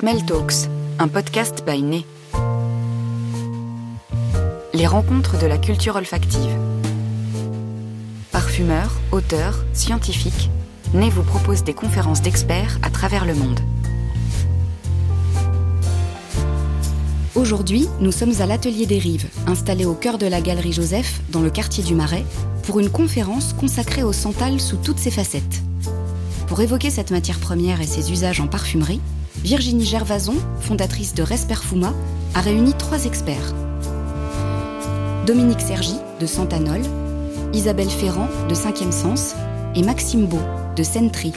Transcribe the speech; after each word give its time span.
Smell 0.00 0.24
Talks, 0.24 0.66
un 0.98 1.08
podcast 1.08 1.62
by 1.66 1.82
Né. 1.82 2.06
Les 4.72 4.86
rencontres 4.86 5.38
de 5.38 5.44
la 5.44 5.58
culture 5.58 5.96
olfactive. 5.96 6.56
Parfumeurs, 8.32 8.98
auteurs, 9.12 9.62
scientifiques, 9.74 10.48
Né 10.94 11.10
vous 11.10 11.22
propose 11.22 11.64
des 11.64 11.74
conférences 11.74 12.22
d'experts 12.22 12.78
à 12.82 12.88
travers 12.88 13.26
le 13.26 13.34
monde. 13.34 13.60
Aujourd'hui, 17.34 17.86
nous 18.00 18.10
sommes 18.10 18.40
à 18.40 18.46
l'Atelier 18.46 18.86
des 18.86 18.98
Rives, 18.98 19.28
installé 19.46 19.84
au 19.84 19.92
cœur 19.92 20.16
de 20.16 20.26
la 20.26 20.40
Galerie 20.40 20.72
Joseph, 20.72 21.20
dans 21.28 21.42
le 21.42 21.50
quartier 21.50 21.84
du 21.84 21.94
Marais, 21.94 22.24
pour 22.62 22.80
une 22.80 22.88
conférence 22.88 23.52
consacrée 23.52 24.02
au 24.02 24.14
santal 24.14 24.62
sous 24.62 24.78
toutes 24.78 24.98
ses 24.98 25.10
facettes. 25.10 25.60
Pour 26.46 26.62
évoquer 26.62 26.88
cette 26.88 27.10
matière 27.10 27.38
première 27.38 27.82
et 27.82 27.86
ses 27.86 28.10
usages 28.10 28.40
en 28.40 28.46
parfumerie, 28.46 29.02
Virginie 29.42 29.86
Gervason, 29.86 30.34
fondatrice 30.60 31.14
de 31.14 31.22
Resperfuma, 31.22 31.94
a 32.34 32.40
réuni 32.42 32.74
trois 32.74 33.06
experts. 33.06 33.54
Dominique 35.26 35.62
Sergi, 35.62 35.96
de 36.20 36.26
Santanol, 36.26 36.82
Isabelle 37.54 37.88
Ferrand, 37.88 38.28
de 38.50 38.54
Cinquième 38.54 38.92
Sens, 38.92 39.34
et 39.74 39.82
Maxime 39.82 40.26
Beau, 40.26 40.40
de 40.76 40.82
Sentry. 40.82 41.32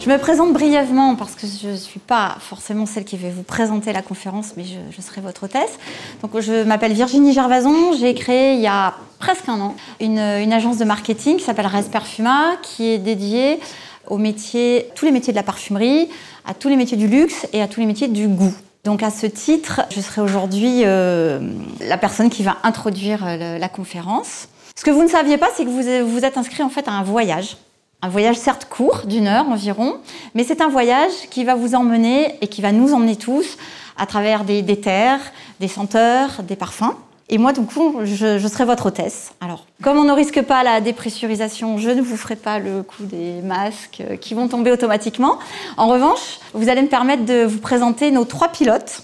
Je 0.00 0.10
me 0.10 0.18
présente 0.18 0.52
brièvement 0.52 1.14
parce 1.16 1.34
que 1.34 1.46
je 1.46 1.68
ne 1.68 1.76
suis 1.76 1.98
pas 2.00 2.36
forcément 2.40 2.86
celle 2.86 3.04
qui 3.04 3.16
va 3.16 3.28
vous 3.28 3.42
présenter 3.42 3.92
la 3.92 4.02
conférence, 4.02 4.54
mais 4.56 4.64
je, 4.64 5.02
serai 5.02 5.20
votre 5.20 5.44
hôtesse. 5.44 5.78
Donc, 6.22 6.40
je 6.40 6.64
m'appelle 6.64 6.92
Virginie 6.92 7.32
Gervason. 7.32 7.92
J'ai 7.98 8.14
créé 8.14 8.54
il 8.54 8.60
y 8.60 8.68
a 8.68 8.94
presque 9.18 9.48
un 9.48 9.60
an 9.60 9.74
une, 10.00 10.18
agence 10.18 10.78
de 10.78 10.84
marketing 10.84 11.36
qui 11.36 11.44
s'appelle 11.44 11.66
Res 11.66 11.90
Perfuma, 11.90 12.56
qui 12.62 12.88
est 12.88 12.98
dédiée 12.98 13.60
aux 14.06 14.18
métiers, 14.18 14.90
tous 14.94 15.04
les 15.04 15.12
métiers 15.12 15.32
de 15.32 15.36
la 15.36 15.42
parfumerie, 15.42 16.08
à 16.44 16.54
tous 16.54 16.68
les 16.68 16.76
métiers 16.76 16.96
du 16.96 17.08
luxe 17.08 17.46
et 17.52 17.60
à 17.60 17.68
tous 17.68 17.80
les 17.80 17.86
métiers 17.86 18.08
du 18.08 18.28
goût. 18.28 18.54
Donc 18.84 19.02
à 19.02 19.10
ce 19.10 19.26
titre, 19.26 19.82
je 19.90 20.00
serai 20.00 20.20
aujourd'hui 20.20 20.82
euh, 20.84 21.40
la 21.80 21.98
personne 21.98 22.30
qui 22.30 22.44
va 22.44 22.58
introduire 22.62 23.24
euh, 23.26 23.58
la 23.58 23.68
conférence. 23.68 24.48
Ce 24.76 24.84
que 24.84 24.90
vous 24.90 25.02
ne 25.02 25.08
saviez 25.08 25.38
pas, 25.38 25.48
c'est 25.56 25.64
que 25.64 25.70
vous 25.70 26.08
vous 26.08 26.24
êtes 26.24 26.38
inscrit 26.38 26.62
en 26.62 26.68
fait 26.68 26.86
à 26.86 26.92
un 26.92 27.02
voyage 27.02 27.56
un 28.02 28.08
voyage 28.08 28.36
certes 28.36 28.66
court, 28.66 29.02
d'une 29.06 29.26
heure 29.26 29.48
environ, 29.48 29.96
mais 30.34 30.44
c'est 30.44 30.60
un 30.60 30.68
voyage 30.68 31.12
qui 31.30 31.44
va 31.44 31.54
vous 31.54 31.74
emmener 31.74 32.36
et 32.40 32.48
qui 32.48 32.62
va 32.62 32.72
nous 32.72 32.92
emmener 32.92 33.16
tous 33.16 33.56
à 33.96 34.06
travers 34.06 34.44
des, 34.44 34.80
terres, 34.80 35.20
des 35.60 35.68
senteurs, 35.68 36.42
des 36.42 36.56
parfums. 36.56 36.94
Et 37.28 37.38
moi, 37.38 37.52
du 37.52 37.62
coup, 37.62 37.96
je, 38.04 38.38
serai 38.46 38.64
votre 38.64 38.86
hôtesse. 38.86 39.32
Alors, 39.40 39.66
comme 39.82 39.98
on 39.98 40.04
ne 40.04 40.12
risque 40.12 40.42
pas 40.42 40.62
la 40.62 40.80
dépressurisation, 40.80 41.76
je 41.76 41.90
ne 41.90 42.00
vous 42.00 42.16
ferai 42.16 42.36
pas 42.36 42.60
le 42.60 42.84
coup 42.84 43.02
des 43.02 43.40
masques 43.42 44.02
qui 44.20 44.34
vont 44.34 44.46
tomber 44.46 44.70
automatiquement. 44.70 45.38
En 45.76 45.88
revanche, 45.88 46.38
vous 46.54 46.68
allez 46.68 46.82
me 46.82 46.88
permettre 46.88 47.24
de 47.24 47.44
vous 47.44 47.58
présenter 47.58 48.12
nos 48.12 48.24
trois 48.24 48.48
pilotes. 48.48 49.02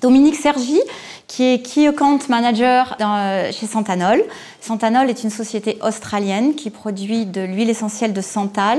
Dominique 0.00 0.36
Sergi, 0.36 0.80
qui 1.26 1.42
est 1.42 1.58
Key 1.60 1.88
Account 1.88 2.20
Manager 2.30 2.96
euh, 3.00 3.52
chez 3.52 3.66
Santanol. 3.66 4.24
Santanol 4.62 5.10
est 5.10 5.22
une 5.22 5.30
société 5.30 5.76
australienne 5.82 6.54
qui 6.54 6.70
produit 6.70 7.26
de 7.26 7.42
l'huile 7.42 7.68
essentielle 7.68 8.14
de 8.14 8.20
santal, 8.22 8.78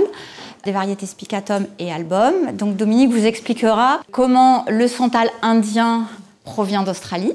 des 0.65 0.71
variétés 0.71 1.05
spicatum 1.05 1.67
et 1.77 1.93
album. 1.93 2.33
Donc 2.53 2.75
Dominique 2.75 3.11
vous 3.11 3.25
expliquera 3.25 3.99
comment 4.11 4.65
le 4.67 4.87
santal 4.87 5.29
indien 5.43 6.07
provient 6.43 6.81
d'Australie 6.81 7.33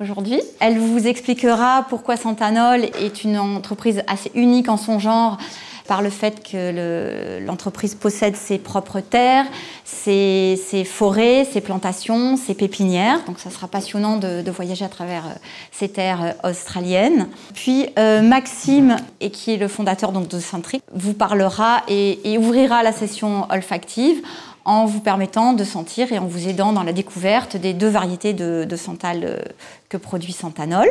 aujourd'hui. 0.00 0.40
Elle 0.60 0.78
vous 0.78 1.06
expliquera 1.06 1.86
pourquoi 1.88 2.16
Santanol 2.16 2.84
est 2.84 3.24
une 3.24 3.38
entreprise 3.38 4.02
assez 4.06 4.30
unique 4.34 4.68
en 4.68 4.76
son 4.76 4.98
genre 4.98 5.38
par 5.86 6.00
le 6.00 6.10
fait 6.10 6.42
que 6.42 7.40
l'entreprise 7.44 7.94
possède 7.94 8.36
ses 8.36 8.58
propres 8.58 9.00
terres, 9.00 9.44
ses, 9.84 10.56
forêts, 10.86 11.46
ses 11.50 11.60
plantations, 11.60 12.36
ses 12.36 12.54
pépinières. 12.54 13.22
Donc 13.26 13.38
ça 13.38 13.50
sera 13.50 13.68
passionnant 13.68 14.16
de, 14.16 14.50
voyager 14.50 14.84
à 14.84 14.88
travers 14.88 15.26
euh, 15.26 15.34
ces 15.72 15.88
terres 15.88 16.22
euh, 16.22 16.50
australiennes. 16.50 17.28
Puis 17.54 17.86
euh, 17.98 18.22
Maxime, 18.22 18.96
et 19.20 19.30
qui 19.30 19.52
est 19.52 19.56
le 19.56 19.68
fondateur 19.68 20.12
donc, 20.12 20.28
de 20.28 20.38
Centric, 20.38 20.82
vous 20.94 21.12
parlera 21.12 21.82
et, 21.88 22.38
ouvrira 22.38 22.82
la 22.82 22.92
session 22.92 23.46
olfactive 23.50 24.22
en 24.64 24.86
vous 24.86 25.00
permettant 25.00 25.52
de 25.52 25.64
sentir 25.64 26.12
et 26.12 26.18
en 26.18 26.26
vous 26.26 26.48
aidant 26.48 26.72
dans 26.72 26.82
la 26.82 26.92
découverte 26.92 27.56
des 27.56 27.74
deux 27.74 27.88
variétés 27.88 28.32
de, 28.32 28.76
santal 28.76 29.44
que 29.88 29.96
produit 29.96 30.32
Santanol. 30.32 30.90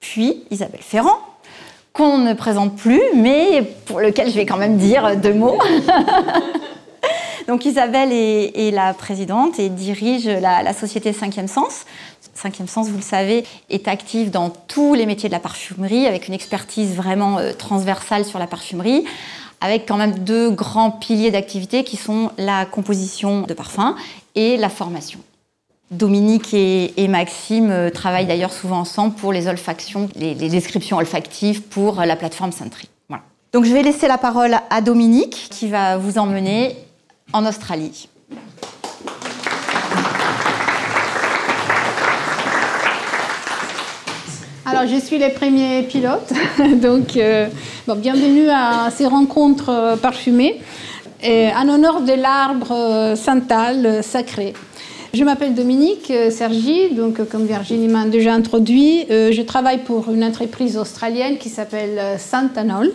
Puis 0.00 0.44
Isabelle 0.50 0.82
Ferrand, 0.82 1.18
qu'on 1.92 2.18
ne 2.18 2.32
présente 2.34 2.76
plus, 2.76 3.02
mais 3.14 3.62
pour 3.86 4.00
lequel 4.00 4.30
je 4.30 4.36
vais 4.36 4.46
quand 4.46 4.56
même 4.56 4.76
dire 4.76 5.16
deux 5.16 5.34
mots. 5.34 5.58
Donc 7.50 7.64
Isabelle 7.64 8.12
est, 8.12 8.70
la 8.70 8.94
présidente 8.94 9.58
et 9.58 9.70
dirige 9.70 10.26
la, 10.26 10.72
société 10.72 11.12
Cinquième 11.12 11.48
Sens. 11.48 11.84
Cinquième 12.32 12.68
Sens, 12.68 12.88
vous 12.88 12.96
le 12.96 13.02
savez, 13.02 13.44
est 13.70 13.88
active 13.88 14.30
dans 14.30 14.50
tous 14.50 14.94
les 14.94 15.04
métiers 15.04 15.28
de 15.28 15.34
la 15.34 15.40
parfumerie, 15.40 16.06
avec 16.06 16.28
une 16.28 16.34
expertise 16.34 16.94
vraiment 16.94 17.38
euh, 17.38 17.52
transversale 17.52 18.24
sur 18.24 18.38
la 18.38 18.46
parfumerie, 18.46 19.04
avec 19.60 19.86
quand 19.86 19.96
même 19.96 20.18
deux 20.20 20.50
grands 20.50 20.90
piliers 20.90 21.30
d'activité 21.30 21.84
qui 21.84 21.96
sont 21.96 22.30
la 22.38 22.64
composition 22.64 23.42
de 23.42 23.54
parfums 23.54 23.94
et 24.34 24.56
la 24.56 24.68
formation. 24.68 25.20
Dominique 25.90 26.54
et, 26.54 27.08
Maxime 27.08 27.70
euh, 27.70 27.90
travaillent 27.90 28.26
d'ailleurs 28.26 28.52
souvent 28.52 28.78
ensemble 28.78 29.14
pour 29.14 29.32
les 29.32 29.48
olfactions, 29.48 30.08
les, 30.14 30.34
descriptions 30.34 30.98
olfactives 30.98 31.62
pour 31.62 31.96
la 31.96 32.14
plateforme 32.14 32.52
Sentry. 32.52 32.88
Voilà. 33.08 33.24
Donc 33.52 33.64
je 33.64 33.72
vais 33.72 33.82
laisser 33.82 34.06
la 34.06 34.18
parole 34.18 34.56
à 34.70 34.80
Dominique 34.82 35.48
qui 35.50 35.66
va 35.66 35.96
vous 35.96 36.16
emmener 36.16 36.76
en 37.32 37.44
Australie. 37.44 38.08
Alors, 44.72 44.86
je 44.86 45.00
suis 45.00 45.18
les 45.18 45.30
premiers 45.30 45.82
pilotes, 45.82 46.32
donc 46.76 47.16
euh, 47.16 47.48
bienvenue 47.96 48.48
à 48.50 48.88
ces 48.92 49.04
rencontres 49.04 49.68
euh, 49.68 49.96
parfumées, 49.96 50.60
et 51.24 51.48
en 51.56 51.68
honneur 51.68 52.02
de 52.02 52.12
l'arbre 52.12 53.16
santal 53.16 54.04
sacré. 54.04 54.54
Je 55.12 55.24
m'appelle 55.24 55.54
Dominique 55.54 56.12
euh, 56.12 56.30
Sergi, 56.30 56.90
donc 56.94 57.18
euh, 57.18 57.24
comme 57.24 57.46
Virginie 57.46 57.88
m'a 57.88 58.04
déjà 58.04 58.32
introduit, 58.32 59.06
euh, 59.10 59.32
je 59.32 59.42
travaille 59.42 59.78
pour 59.78 60.08
une 60.12 60.22
entreprise 60.22 60.78
australienne 60.78 61.36
qui 61.38 61.48
s'appelle 61.48 62.00
Santanol. 62.20 62.92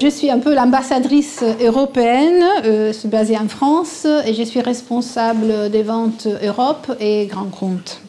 Je 0.00 0.08
suis 0.08 0.30
un 0.30 0.38
peu 0.38 0.54
l'ambassadrice 0.54 1.44
européenne, 1.62 2.42
euh, 2.64 2.94
basée 3.04 3.36
en 3.36 3.48
France, 3.48 4.06
et 4.26 4.32
je 4.32 4.42
suis 4.44 4.62
responsable 4.62 5.68
des 5.70 5.82
ventes 5.82 6.26
Europe 6.42 6.90
et 7.00 7.26
Grand 7.26 7.50
Compte. 7.50 8.00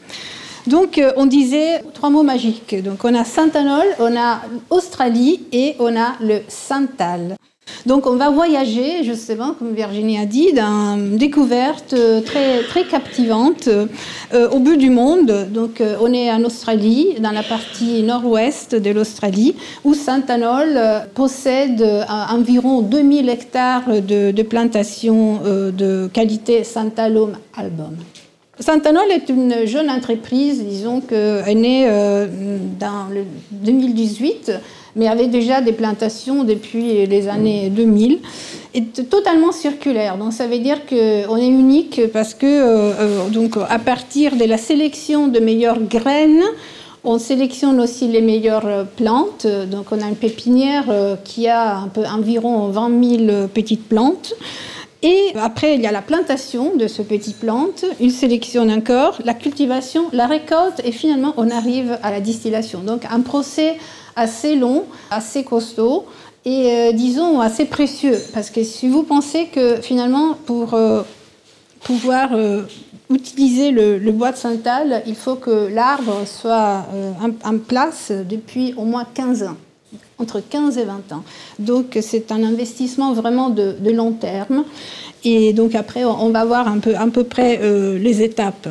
Donc, 0.68 1.02
on 1.18 1.26
disait 1.26 1.84
trois 1.94 2.10
mots 2.10 2.24
magiques. 2.24 2.82
Donc, 2.84 3.04
on 3.04 3.14
a 3.14 3.24
Santanol, 3.24 3.86
on 4.00 4.16
a 4.16 4.42
Australie 4.70 5.42
et 5.52 5.76
on 5.80 5.96
a 5.96 6.16
le 6.22 6.42
Santal. 6.48 7.36
Donc 7.86 8.08
on 8.08 8.16
va 8.16 8.30
voyager, 8.30 9.04
justement, 9.04 9.54
comme 9.54 9.74
Virginie 9.74 10.18
a 10.18 10.26
dit, 10.26 10.54
dans 10.54 10.96
une 10.96 11.18
découverte 11.18 11.94
euh, 11.94 12.22
très, 12.22 12.64
très 12.64 12.86
captivante 12.86 13.68
euh, 13.68 14.50
au 14.52 14.60
bout 14.60 14.78
du 14.78 14.90
monde. 14.90 15.48
Donc 15.52 15.82
euh, 15.82 15.98
on 16.00 16.14
est 16.14 16.32
en 16.32 16.44
Australie, 16.46 17.16
dans 17.20 17.32
la 17.32 17.44
partie 17.44 18.02
nord-ouest 18.04 18.76
de 18.76 18.90
l'Australie, 18.92 19.56
où 19.84 19.94
Santanol 19.94 20.80
possède 21.14 21.86
environ 22.08 22.82
2000 22.82 23.28
hectares 23.30 24.02
de, 24.02 24.32
de 24.32 24.44
plantations 24.44 25.42
de 25.46 26.10
qualité 26.14 26.64
Santalum 26.64 27.34
album. 27.56 27.96
Santanol 28.60 29.10
est 29.12 29.30
une 29.30 29.66
jeune 29.66 29.90
entreprise, 29.90 30.64
disons 30.64 31.02
qu'elle 31.02 31.44
est 31.48 31.56
née 31.56 31.88
dans 32.80 33.08
le 33.12 33.26
2018 33.52 34.52
mais 34.96 35.08
avait 35.08 35.28
déjà 35.28 35.62
des 35.62 35.72
plantations 35.72 36.44
depuis 36.44 37.06
les 37.06 37.28
années 37.28 37.70
2000, 37.70 38.20
et 38.76 38.84
totalement 38.84 39.52
circulaire. 39.52 40.18
Donc 40.18 40.34
ça 40.34 40.48
veut 40.48 40.60
dire 40.60 40.86
qu'on 40.86 41.38
est 41.38 41.48
unique 41.48 42.02
parce 42.12 42.34
que 42.34 42.46
euh, 42.46 42.94
euh, 43.00 43.30
donc 43.30 43.58
à 43.70 43.80
partir 43.80 44.36
de 44.36 44.46
la 44.46 44.58
sélection 44.58 45.28
de 45.28 45.40
meilleures 45.40 45.82
graines, 45.82 46.44
on 47.04 47.20
sélectionne 47.20 47.80
aussi 47.82 48.08
les 48.08 48.22
meilleures 48.22 48.86
plantes. 48.96 49.46
Donc 49.46 49.88
on 49.92 50.02
a 50.02 50.08
une 50.08 50.16
pépinière 50.16 50.86
euh, 50.90 51.16
qui 51.24 51.48
a 51.48 51.78
un 51.78 51.88
peu, 51.88 52.04
environ 52.06 52.68
20 52.68 53.28
000 53.28 53.48
petites 53.54 53.88
plantes. 53.88 54.34
Et 55.04 55.34
après, 55.36 55.76
il 55.76 55.82
y 55.82 55.88
a 55.88 55.92
la 55.92 56.02
plantation 56.02 56.78
de 56.78 56.88
ce 56.88 57.02
petit 57.02 57.34
plante, 57.34 57.84
une 58.00 58.10
sélection 58.10 58.70
encore, 58.70 59.20
la 59.26 59.34
cultivation, 59.34 60.06
la 60.14 60.28
récolte, 60.28 60.82
et 60.86 60.94
finalement, 60.94 61.34
on 61.36 61.52
arrive 61.52 62.00
à 62.02 62.10
la 62.10 62.22
distillation. 62.22 62.80
Donc, 62.80 63.04
un 63.12 63.20
procès 63.20 63.76
assez 64.16 64.56
long, 64.56 64.86
assez 65.12 65.44
costaud 65.44 66.06
et 66.46 66.72
euh, 66.72 66.92
disons 66.94 67.42
assez 67.42 67.66
précieux. 67.66 68.18
Parce 68.34 68.50
que 68.50 68.64
si 68.64 68.88
vous 68.88 69.04
pensez 69.04 69.48
que 69.48 69.82
finalement, 69.82 70.36
pour 70.46 70.74
euh, 70.74 71.04
pouvoir 71.82 72.30
euh, 72.34 72.64
utiliser 73.10 73.72
le, 73.72 74.00
bois 74.12 74.32
de 74.32 74.38
santal, 74.38 75.04
il 75.06 75.16
faut 75.16 75.36
que 75.36 75.68
l'arbre 75.68 76.26
soit 76.26 76.86
en, 77.44 77.58
place 77.58 78.12
depuis 78.12 78.74
au 78.78 78.86
moins 78.86 79.06
15 79.14 79.44
ans. 79.44 79.58
Entre 80.24 80.42
15 80.42 80.78
et 80.78 80.86
20 80.86 81.12
ans. 81.12 81.24
Donc 81.60 81.98
c'est 82.02 82.32
un 82.32 82.44
investissement 82.44 83.14
vraiment 83.14 83.50
de, 83.50 83.76
long 83.92 84.14
terme. 84.14 84.64
Et 85.24 85.54
donc 85.54 85.76
après, 85.76 86.04
on 86.04 86.30
va 86.32 86.44
voir 86.46 86.68
un 86.68 86.80
peu, 86.80 86.96
à 86.96 87.06
peu 87.08 87.24
près 87.24 87.60
les 88.00 88.22
étapes. 88.24 88.68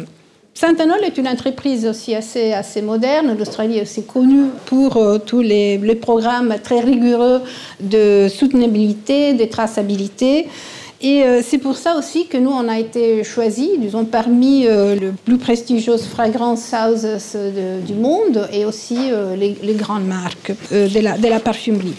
Saint-Anol 0.54 1.02
est 1.02 1.16
une 1.16 1.28
entreprise 1.28 1.87
aussi 1.87 2.14
assez, 2.14 2.52
assez 2.52 2.82
moderne. 2.82 3.37
L'Australie 3.38 3.78
est 3.78 3.82
aussi 3.82 4.04
connue 4.04 4.49
pour 4.66 4.96
euh, 4.96 5.19
tous 5.19 5.40
les, 5.40 5.78
programmes 6.00 6.56
très 6.62 6.81
rigoureux 6.81 7.40
de 7.81 8.28
soutenabilité, 8.28 9.32
de 9.32 9.44
traçabilité. 9.46 10.46
Et 11.02 11.25
euh, 11.25 11.40
c'est 11.43 11.58
pour 11.58 11.76
ça 11.76 11.96
aussi 11.96 12.26
que 12.26 12.37
nous, 12.37 12.50
on 12.50 12.69
a 12.69 12.78
été 12.78 13.25
choisis, 13.25 13.70
disons, 13.78 14.04
parmi 14.04 14.66
euh, 14.66 14.94
les 14.94 15.10
plus 15.25 15.38
prestigieuses 15.38 16.04
fragrances 16.04 16.72
houses 16.72 17.37
du 17.87 17.94
monde 17.94 18.49
et 18.52 18.64
aussi 18.64 18.99
les, 19.37 19.75
grandes 19.75 20.06
marques 20.06 20.52
de 20.70 21.28
la, 21.28 21.40
parfumerie. 21.40 21.94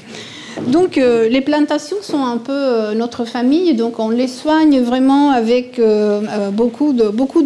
Donc 0.68 0.96
les 0.96 1.42
plantations 1.42 1.98
sont 2.02 2.24
un 2.24 2.38
peu 2.38 2.94
notre 2.94 3.26
famille, 3.26 3.74
donc 3.74 4.00
on 4.00 4.10
les 4.10 4.28
soigne 4.28 4.82
vraiment 4.82 5.32
avec 5.32 5.82
beaucoup 6.54 6.94
d'amour. 6.94 7.12
Beaucoup 7.14 7.44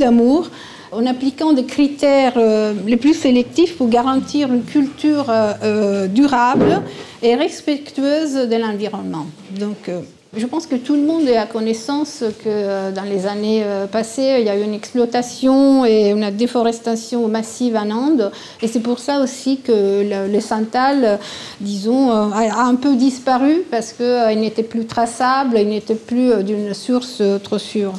en 0.92 1.06
appliquant 1.06 1.54
des 1.54 1.66
critères 1.66 2.34
euh, 2.38 2.74
les 2.86 2.98
plus 2.98 3.14
sélectifs 3.14 3.78
pour 3.78 3.90
garantir 3.90 4.52
une 4.52 4.64
culture 4.64 5.30
euh, 5.30 5.54
euh, 5.64 6.08
durable 6.08 6.82
et 7.22 7.36
respectueuse 7.36 8.34
de 8.34 8.56
l'environnement. 8.56 9.26
Donc, 9.60 9.90
je 10.38 10.46
pense 10.46 10.68
que 10.68 10.76
tout 10.76 10.96
le 10.96 11.02
monde 11.02 11.28
est 11.28 11.38
à 11.38 11.46
connaissance 11.46 12.24
que 12.44 12.92
dans 12.92 13.04
les 13.04 13.26
années 13.26 13.64
passées, 13.92 14.38
il 14.40 14.46
y 14.46 14.50
a 14.50 14.58
eu 14.58 14.64
une 14.64 14.74
exploitation 14.74 15.86
et 15.86 16.12
une 16.12 16.30
déforestation 16.32 17.28
massive 17.28 17.76
en 17.76 17.90
Inde. 17.90 18.32
Et 18.62 18.68
c'est 18.68 18.80
pour 18.80 19.00
ça 19.00 19.20
aussi 19.22 19.58
que 19.58 20.28
le, 20.32 20.40
santal, 20.40 21.20
disons, 21.62 22.12
a 22.12 22.64
un 22.64 22.76
peu 22.76 22.96
disparu 22.96 23.64
parce 23.72 23.94
qu'il 23.94 24.40
n'était 24.40 24.64
plus 24.64 24.86
traçable, 24.86 25.58
il 25.58 25.70
n'était 25.70 25.96
plus 25.96 26.44
d'une 26.44 26.74
source 26.74 27.22
trop 27.44 27.58
sûre. 27.58 27.94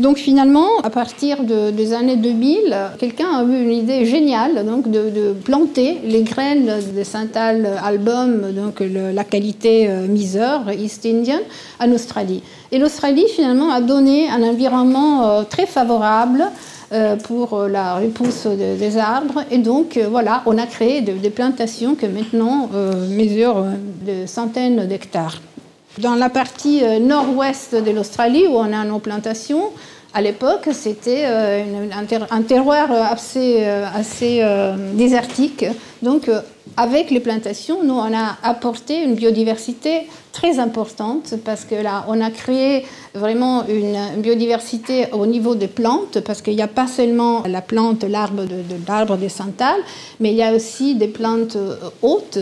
Donc 0.00 0.16
finalement, 0.16 0.80
à 0.82 0.90
partir 0.90 1.44
des 1.44 1.92
années 1.92 2.16
2000, 2.16 2.76
quelqu'un 2.98 3.28
a 3.28 3.44
eu 3.44 3.62
une 3.62 3.72
idée 3.72 4.04
géniale 4.06 4.66
donc 4.66 4.90
de, 4.90 5.32
planter 5.44 5.98
les 6.04 6.22
graines 6.22 6.70
de 6.96 7.04
Santal 7.04 7.78
album, 7.82 8.52
donc 8.52 8.80
la 8.80 9.24
qualité 9.24 9.88
euh, 9.88 10.06
Miser 10.08 10.58
East 10.76 11.06
Indian, 11.06 11.38
en 11.78 11.92
Australie. 11.92 12.42
Et 12.72 12.78
l'Australie 12.78 13.26
finalement 13.28 13.70
a 13.70 13.80
donné 13.80 14.28
un 14.28 14.42
environnement 14.42 15.28
euh, 15.28 15.42
très 15.44 15.66
favorable 15.66 16.44
euh, 16.92 17.14
pour 17.16 17.62
la 17.62 17.94
repousse 17.96 18.46
des 18.46 18.98
arbres. 18.98 19.44
Et 19.52 19.58
donc, 19.58 19.98
voilà, 20.10 20.42
on 20.46 20.58
a 20.58 20.66
créé 20.66 21.02
des 21.02 21.30
plantations 21.30 21.94
qui 21.94 22.06
maintenant 22.06 22.68
mesurent 23.10 23.66
des 24.04 24.26
centaines 24.26 24.86
d'hectares. 24.86 25.40
Dans 25.98 26.16
la 26.16 26.28
partie 26.28 26.82
euh, 26.82 26.98
nord-ouest 26.98 27.76
de 27.76 27.90
l'Australie, 27.92 28.46
où 28.48 28.56
on 28.56 28.72
a 28.72 28.84
nos 28.84 28.98
plantations, 28.98 29.70
à 30.12 30.20
l'époque, 30.22 30.68
c'était 30.72 31.24
euh, 31.26 31.88
un 32.30 32.42
terroir 32.42 32.90
assez, 32.90 33.58
euh, 33.62 34.76
désertique. 34.94 35.64
Donc, 36.02 36.28
avec 36.76 37.10
les 37.10 37.20
plantations, 37.20 37.84
nous, 37.84 37.94
on 37.94 38.12
a 38.12 38.36
apporté 38.42 39.02
une 39.04 39.14
biodiversité 39.14 40.08
très 40.32 40.58
importante 40.58 41.34
parce 41.44 41.64
que 41.64 41.76
là, 41.76 42.04
on 42.08 42.20
a 42.20 42.30
créé 42.30 42.84
vraiment 43.14 43.64
une 43.66 44.20
biodiversité 44.20 45.06
au 45.12 45.26
niveau 45.26 45.54
des 45.54 45.68
plantes 45.68 46.20
parce 46.20 46.42
qu'il 46.42 46.56
n'y 46.56 46.62
a 46.62 46.68
pas 46.68 46.88
seulement 46.88 47.42
la 47.46 47.62
plante, 47.62 48.04
l'arbre 48.04 48.44
de, 48.44 48.56
l'arbre 48.86 49.16
des 49.16 49.28
santales, 49.28 49.80
mais 50.20 50.30
il 50.30 50.36
y 50.36 50.42
a 50.42 50.52
aussi 50.52 50.96
des 50.96 51.08
plantes 51.08 51.56
hautes 52.02 52.38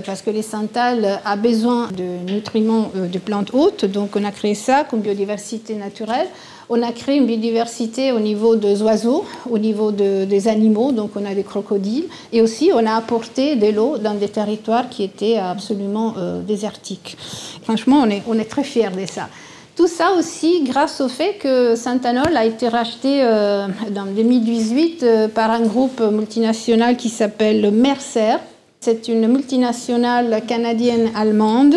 parce 0.00 0.22
que 0.22 0.30
les 0.30 0.42
santales 0.42 1.20
a 1.24 1.36
besoin 1.36 1.88
de 1.88 2.30
nutriments 2.32 2.90
euh, 2.96 3.06
de 3.06 3.18
plantes 3.18 3.50
hautes. 3.52 3.84
Donc 3.84 4.16
on 4.16 4.24
a 4.24 4.30
créé 4.30 4.54
ça 4.54 4.84
comme 4.88 5.00
biodiversité 5.00 5.74
naturelle. 5.74 6.28
On 6.68 6.82
a 6.82 6.92
créé 6.92 7.18
une 7.18 7.26
biodiversité 7.26 8.12
au 8.12 8.20
niveau 8.20 8.56
des 8.56 8.80
oiseaux, 8.82 9.26
au 9.50 9.58
niveau 9.58 9.92
des 9.92 10.48
animaux, 10.48 10.92
donc 10.92 11.10
on 11.16 11.26
a 11.26 11.34
des 11.34 11.42
crocodiles, 11.42 12.06
et 12.32 12.40
aussi 12.40 12.70
on 12.72 12.86
a 12.86 12.94
apporté 12.94 13.56
de 13.56 13.66
l'eau 13.66 13.98
dans 13.98 14.14
des 14.14 14.28
territoires 14.28 14.88
qui 14.88 15.02
étaient 15.02 15.36
absolument 15.36 16.14
euh, 16.16 16.40
désertiques. 16.40 17.18
Franchement, 17.62 18.06
on 18.26 18.38
est, 18.38 18.44
très 18.44 18.64
fiers 18.64 18.88
de 18.88 19.04
ça. 19.06 19.28
Tout 19.76 19.88
ça 19.88 20.12
aussi 20.18 20.62
grâce 20.64 21.02
au 21.02 21.08
fait 21.08 21.34
que 21.34 21.74
Saint-Anol 21.74 22.34
a 22.34 22.46
été 22.46 22.68
racheté 22.68 23.22
euh, 23.22 23.66
en 23.94 24.06
2018 24.06 25.28
par 25.34 25.50
un 25.50 25.62
groupe 25.62 26.00
multinational 26.00 26.96
qui 26.96 27.10
s'appelle 27.10 27.70
Mercer, 27.70 28.38
c'est 28.82 29.06
une 29.06 29.28
multinationale 29.28 30.42
canadienne-allemande 30.44 31.76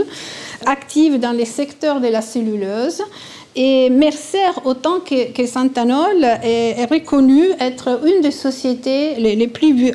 active 0.65 1.19
dans 1.19 1.33
les 1.33 1.45
secteurs 1.45 2.01
de 2.01 2.07
la 2.07 2.21
celluleuse. 2.21 3.03
Et 3.57 3.89
Mercer, 3.89 4.37
autant 4.65 4.99
que, 4.99 5.45
Santanol, 5.45 6.25
est, 6.43 6.85
reconnue 6.91 7.51
être 7.61 8.01
une 8.05 8.21
des 8.21 8.31
sociétés 8.31 9.15
les, 9.15 9.47
plus, 9.47 9.93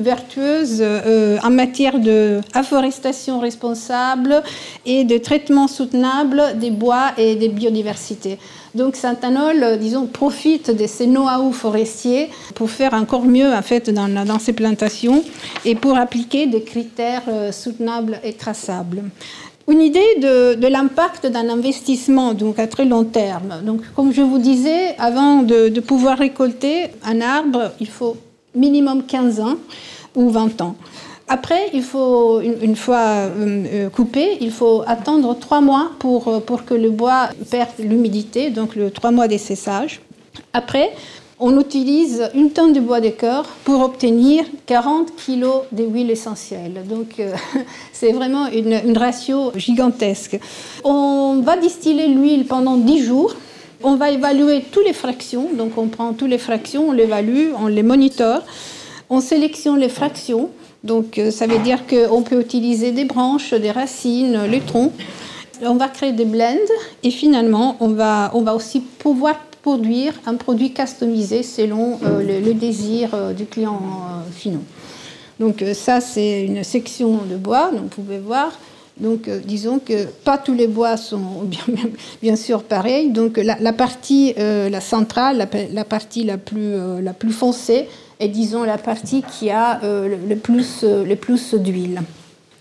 vertueuses 0.00 0.78
euh, 0.80 1.36
en 1.42 1.50
matière 1.50 1.98
de 1.98 2.40
afforestation 2.54 3.40
responsable 3.40 4.42
et 4.86 5.04
de 5.04 5.18
traitement 5.18 5.68
soutenable 5.68 6.58
des 6.58 6.70
bois 6.70 7.12
et 7.18 7.34
des 7.34 7.50
biodiversités. 7.50 8.38
Donc 8.74 8.96
Santanol, 8.96 9.62
euh, 9.62 9.76
disons, 9.76 10.06
profite 10.06 10.70
de 10.70 10.86
ces 10.86 11.06
know-how 11.06 11.52
forestiers 11.52 12.30
pour 12.54 12.70
faire 12.70 12.94
encore 12.94 13.24
mieux 13.24 13.52
en 13.52 13.62
fait 13.62 13.90
dans, 13.90 14.08
dans 14.08 14.38
ces 14.38 14.54
plantations 14.54 15.22
et 15.66 15.74
pour 15.74 15.98
appliquer 15.98 16.46
des 16.46 16.62
critères 16.62 17.22
euh, 17.28 17.52
soutenables 17.52 18.18
et 18.24 18.32
traçables. 18.32 19.04
Une 19.66 19.80
idée 19.80 20.16
de, 20.20 20.66
l'impact 20.66 21.26
d'un 21.26 21.48
investissement 21.48 22.34
donc 22.34 22.58
à 22.58 22.66
très 22.66 22.84
long 22.84 23.04
terme. 23.04 23.62
Donc, 23.64 23.80
comme 23.96 24.12
je 24.12 24.20
vous 24.20 24.38
disais, 24.38 24.94
avant 24.98 25.42
de, 25.42 25.80
pouvoir 25.80 26.18
récolter 26.18 26.88
un 27.02 27.20
arbre, 27.20 27.72
il 27.80 27.88
faut 27.88 28.16
minimum 28.54 29.04
15 29.04 29.40
ans 29.40 29.56
ou 30.14 30.28
20 30.28 30.60
ans. 30.60 30.76
Après, 31.28 31.70
il 31.72 31.82
faut, 31.82 32.40
une, 32.40 32.76
fois 32.76 32.98
euh, 32.98 33.64
euh, 33.72 33.88
coupé, 33.88 34.36
il 34.42 34.50
faut 34.50 34.82
attendre 34.86 35.34
trois 35.38 35.62
mois 35.62 35.92
pour, 35.98 36.42
pour 36.42 36.66
que 36.66 36.74
le 36.74 36.90
bois 36.90 37.30
perde 37.50 37.70
l'humidité, 37.78 38.50
donc 38.50 38.76
le 38.76 38.90
trois 38.90 39.10
mois 39.10 39.26
d'essessage. 39.26 40.02
Après, 40.52 40.92
on 41.38 41.58
utilise 41.58 42.30
une 42.34 42.50
tonne 42.50 42.72
de 42.72 42.80
bois 42.80 43.00
de 43.00 43.08
cœur 43.08 43.44
pour 43.64 43.82
obtenir 43.82 44.44
40 44.66 45.12
kg 45.16 45.46
d'huile 45.72 46.10
essentielle. 46.10 46.82
Donc, 46.88 47.20
c'est 47.92 48.12
vraiment 48.12 48.46
une, 48.48 48.96
ratio 48.96 49.52
gigantesque. 49.56 50.38
On 50.84 51.40
va 51.44 51.56
distiller 51.56 52.08
l'huile 52.08 52.46
pendant 52.46 52.76
10 52.76 53.04
jours. 53.04 53.34
On 53.82 53.96
va 53.96 54.10
évaluer 54.10 54.64
toutes 54.70 54.86
les 54.86 54.92
fractions. 54.92 55.48
Donc, 55.52 55.76
on 55.76 55.88
prend 55.88 56.12
toutes 56.12 56.30
les 56.30 56.38
fractions, 56.38 56.88
on 56.88 56.92
l'évalue, 56.92 57.48
on 57.58 57.66
les 57.66 57.82
monitore. 57.82 58.42
On 59.10 59.20
sélectionne 59.20 59.78
les 59.78 59.88
fractions 59.88 60.50
donc 60.84 61.18
euh, 61.18 61.30
ça 61.30 61.46
veut 61.46 61.58
dire 61.58 61.86
qu'on 61.86 62.22
peut 62.22 62.40
utiliser 62.40 62.92
des 62.92 63.06
branches, 63.06 63.54
des 63.54 63.70
racines, 63.70 64.44
les 64.44 64.60
troncs. 64.60 64.92
On 65.62 65.76
va 65.76 65.88
créer 65.88 66.12
des 66.12 66.26
blends 66.26 66.68
et 67.02 67.10
finalement 67.10 67.76
on 67.80 67.88
va, 67.88 68.30
on 68.34 68.42
va 68.42 68.54
aussi 68.54 68.80
pouvoir 68.80 69.36
produire 69.64 70.12
un 70.26 70.34
produit 70.34 70.72
customisé 70.72 71.42
selon 71.42 71.98
euh, 72.04 72.40
le, 72.40 72.54
désir 72.54 73.10
euh, 73.14 73.32
du 73.32 73.46
client 73.46 73.80
final. 74.32 74.60
Donc 75.40 75.64
ça 75.74 76.00
c'est 76.00 76.44
une 76.44 76.62
section 76.62 77.20
de 77.28 77.36
bois, 77.36 77.70
donc 77.72 77.82
vous 77.82 78.02
pouvez 78.02 78.18
voir. 78.18 78.52
Donc 78.96 79.28
disons 79.44 79.80
que 79.80 80.04
pas 80.24 80.38
tous 80.38 80.54
les 80.54 80.68
bois 80.68 80.96
sont 80.96 81.48
bien, 82.22 82.36
sûr 82.36 82.62
pareils. 82.62 83.10
Donc 83.10 83.38
la, 83.38 83.72
partie 83.72 84.32
la 84.36 84.80
centrale, 84.80 85.48
la, 85.72 85.84
partie 85.84 86.22
la 86.22 86.38
plus, 86.38 87.02
la 87.02 87.12
plus 87.12 87.32
foncée, 87.32 87.88
est, 88.20 88.28
disons, 88.28 88.64
la 88.64 88.78
partie 88.78 89.22
qui 89.22 89.50
a 89.50 89.82
euh, 89.82 90.16
le, 90.28 90.36
plus, 90.36 90.80
euh, 90.82 91.04
le 91.04 91.16
plus 91.16 91.54
d'huile. 91.54 92.02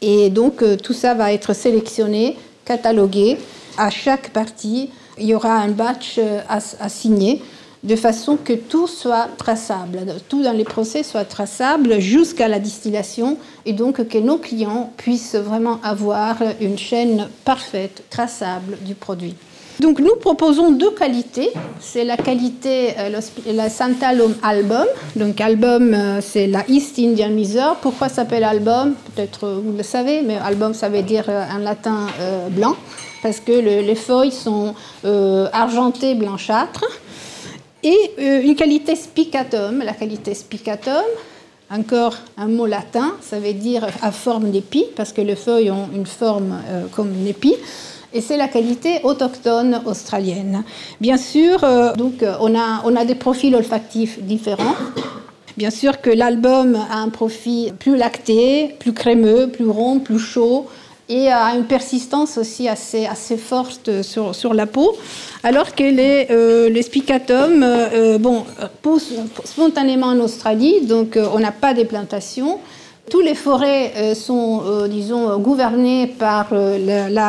Et 0.02 0.30
donc, 0.30 0.62
euh, 0.62 0.76
tout 0.76 0.94
ça 0.94 1.14
va 1.14 1.34
être 1.34 1.54
sélectionné, 1.54 2.38
catalogué. 2.66 3.38
À 3.78 3.90
chaque 3.90 4.30
partie, 4.30 4.90
il 5.18 5.26
y 5.26 5.36
aura 5.36 5.56
un 5.56 5.70
batch 5.70 6.20
à, 6.50 6.90
signer 6.90 7.42
de 7.84 7.96
façon 7.96 8.38
que 8.38 8.54
tout 8.54 8.88
soit 8.88 9.28
traçable, 9.38 10.00
tout 10.30 10.42
dans 10.42 10.54
les 10.54 10.64
procès 10.64 11.04
soit 11.04 11.26
traçable 11.26 12.00
jusqu'à 12.00 12.48
la 12.48 12.60
distillation 12.60 13.38
et 13.66 13.74
donc 13.74 14.08
que 14.08 14.18
nos 14.18 14.38
clients 14.38 14.92
puissent 14.96 15.36
vraiment 15.36 15.80
avoir 15.84 16.38
une 16.62 16.78
chaîne 16.78 17.28
parfaite, 17.44 18.04
traçable 18.10 18.78
du 18.86 18.96
produit. 18.96 19.36
Donc 19.80 20.00
nous 20.00 20.16
proposons 20.16 20.72
deux 20.72 20.92
qualités. 20.92 21.52
C'est 21.80 22.04
la 22.04 22.16
qualité, 22.16 22.94
euh, 23.00 23.20
la 23.54 23.70
Santalum 23.70 24.36
Album. 24.44 24.86
Donc 25.16 25.42
album, 25.42 25.94
euh, 25.94 26.22
c'est 26.22 26.48
la 26.48 26.64
East 26.68 27.00
Indian 27.00 27.30
Miser. 27.30 27.74
Pourquoi 27.82 28.08
s'appelle 28.10 28.44
album? 28.44 28.94
Peut-être 29.16 29.46
euh, 29.46 29.62
vous 29.64 29.76
le 29.76 29.84
savez, 29.84 30.22
mais 30.22 30.38
album, 30.38 30.74
ça 30.74 30.90
veut 30.90 31.02
dire 31.02 31.26
en 31.28 31.58
latin 31.58 32.08
blanc, 32.52 32.76
parce 33.24 33.40
que 33.40 33.54
les 33.54 33.96
feuilles 33.96 34.32
sont 34.32 34.76
argentées 35.04 36.14
blanchâtres. 36.14 36.86
Et 37.86 38.12
une 38.18 38.56
qualité 38.56 38.96
spicatum, 38.96 39.80
la 39.80 39.94
qualité 39.94 40.34
spicatum, 40.34 41.04
encore 41.74 42.16
un 42.38 42.48
mot 42.48 42.66
latin, 42.66 43.14
ça 43.22 43.40
veut 43.40 43.54
dire 43.54 43.88
à 44.02 44.12
forme 44.12 44.52
d'épi, 44.52 44.86
parce 44.96 45.12
que 45.12 45.22
les 45.22 45.36
feuilles 45.36 45.72
ont 45.72 45.90
une 45.94 46.06
forme 46.06 46.62
euh, 46.70 46.86
comme 46.96 47.12
une 47.12 47.28
épi. 47.28 47.56
Et 48.14 48.22
c'est 48.22 48.38
la 48.38 48.48
qualité 48.48 49.00
autochtone 49.04 49.82
australienne. 49.86 50.64
Bien 51.02 51.18
sûr, 51.18 51.64
euh, 51.64 51.94
donc, 51.96 52.24
on, 52.40 52.56
a, 52.56 52.84
on 52.86 52.96
a 52.96 53.06
des 53.06 53.16
profils 53.16 53.56
olfactifs 53.56 54.22
différents. 54.22 54.76
Bien 55.58 55.72
sûr 55.72 56.00
que 56.00 56.12
l'album 56.12 56.76
a 56.76 56.98
un 56.98 57.10
profil 57.10 57.74
plus 57.74 57.98
lacté, 57.98 58.76
plus 58.80 58.94
crémeux, 58.94 59.50
plus 59.50 59.68
rond, 59.68 60.00
plus 60.00 60.20
chaud, 60.20 60.68
et 61.10 61.30
a 61.30 61.56
une 61.56 61.66
persistance 61.66 62.38
aussi 62.38 62.68
assez, 62.68 63.08
forte 63.38 64.02
sur, 64.02 64.54
la 64.54 64.66
peau, 64.66 64.96
alors 65.44 65.76
que 65.76 65.84
les, 65.84 66.28
euh, 66.32 66.70
les 66.70 66.82
spicatum 66.82 67.64
euh, 67.64 68.18
bon, 68.18 68.46
poussent 68.82 69.14
spontanément 69.44 70.08
en 70.08 70.20
Australie, 70.20 70.82
donc 70.86 71.18
euh, 71.18 71.28
on 71.34 71.40
n'a 71.40 71.52
pas 71.52 71.74
des 71.74 71.86
plantations. 71.86 72.60
Toutes 73.10 73.26
les 73.26 73.36
forêts 73.36 74.16
sont, 74.16 74.88
disons, 74.88 75.38
gouvernées 75.38 76.08
par 76.08 76.54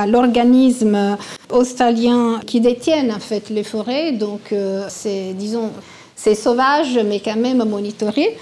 l'organisme 0.07 1.17
australien 1.51 2.41
qui 2.47 2.61
détient 2.61 3.11
en 3.11 3.19
fait 3.19 3.51
les 3.51 3.65
forêts, 3.65 4.13
donc 4.13 4.55
c'est, 4.89 5.33
disons, 5.35 5.71
c'est 6.15 6.37
sauvage, 6.37 6.99
mais 7.05 7.19
quand 7.19 7.37
même 7.37 7.65
monitoré. 7.65 8.37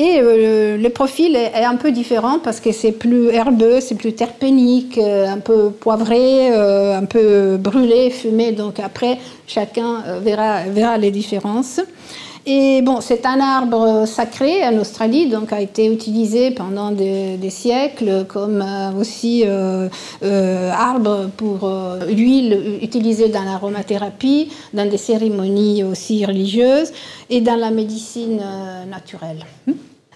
Et 0.00 0.18
euh, 0.18 0.78
le 0.78 0.88
profil 0.88 1.36
est, 1.36 1.62
un 1.62 1.76
peu 1.76 1.92
différent 1.92 2.38
parce 2.42 2.58
que 2.58 2.72
c'est 2.72 2.92
plus 2.92 3.28
herbeux, 3.28 3.80
c'est 3.82 3.96
plus 3.96 4.14
terpénique, 4.14 4.96
euh, 4.96 5.28
un 5.28 5.40
peu 5.40 5.68
poivré, 5.68 6.50
euh, 6.50 6.96
un 6.96 7.04
peu 7.04 7.58
brûlé, 7.58 8.08
fumé. 8.08 8.52
Donc 8.52 8.80
après, 8.80 9.18
chacun 9.46 10.02
verra, 10.22 10.62
verra 10.70 10.96
les 10.96 11.10
différences. 11.10 11.80
Et 12.46 12.80
bon, 12.80 13.02
c'est 13.02 13.26
un 13.26 13.40
arbre 13.40 14.06
sacré 14.06 14.64
en 14.64 14.78
Australie, 14.78 15.28
donc 15.28 15.52
a 15.52 15.60
été 15.60 15.92
utilisé 15.92 16.50
pendant 16.52 16.92
des, 16.92 17.50
siècles 17.50 18.24
comme 18.26 18.64
aussi 18.98 19.44
arbre 20.24 21.28
pour 21.36 21.70
l'huile 22.08 22.78
utilisée 22.80 23.28
dans 23.28 23.42
l'aromathérapie, 23.42 24.48
dans 24.72 24.88
des 24.88 24.96
cérémonies 24.96 25.84
aussi 25.84 26.24
religieuses 26.24 26.90
et 27.28 27.42
dans 27.42 27.56
la 27.56 27.70
médecine 27.70 28.40
naturelle. 28.90 29.44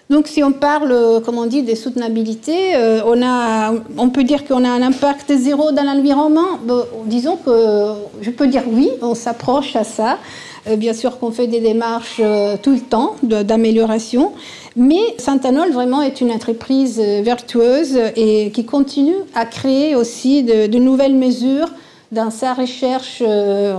Donc, 0.09 0.27
si 0.27 0.43
on 0.43 0.51
parle, 0.51 0.91
euh, 0.91 1.19
comme 1.19 1.39
on 1.39 1.47
dit, 1.47 1.63
des 1.63 1.75
soutenabilités, 1.75 2.75
euh, 2.75 3.01
on, 3.07 3.23
a, 3.23 3.73
on 3.97 4.09
peut 4.09 4.23
dire 4.23 4.45
qu'on 4.45 4.63
a 4.63 4.69
un 4.69 4.83
impact 4.83 5.35
zéro 5.35 5.71
dans 5.71 5.83
l'environnement. 5.83 6.59
disons 7.05 7.37
que 7.37 7.93
je 8.21 8.29
peux 8.29 8.47
dire 8.47 8.63
oui, 8.67 8.89
on 9.01 9.15
s'approche 9.15 9.75
à 9.75 9.83
ça. 9.83 10.19
Euh, 10.67 10.75
bien 10.75 10.93
sûr 10.93 11.17
qu'on 11.19 11.31
fait 11.31 11.47
des 11.47 11.59
démarches 11.59 12.21
tout 12.61 12.71
le 12.71 12.79
temps 12.81 13.15
d'amélioration, 13.23 14.33
mais 14.75 15.01
Santanol 15.17 15.71
vraiment 15.71 16.01
est 16.01 16.21
une 16.21 16.31
entreprise 16.31 16.99
vertueuse 16.99 17.97
et 18.15 18.51
qui 18.51 18.65
continue 18.65 19.15
à 19.33 19.45
créer 19.45 19.95
aussi 19.95 20.43
de 20.43 20.77
nouvelles 20.79 21.15
mesures 21.15 21.69
dans 22.11 22.31
sa 22.31 22.53
recherche 22.53 23.21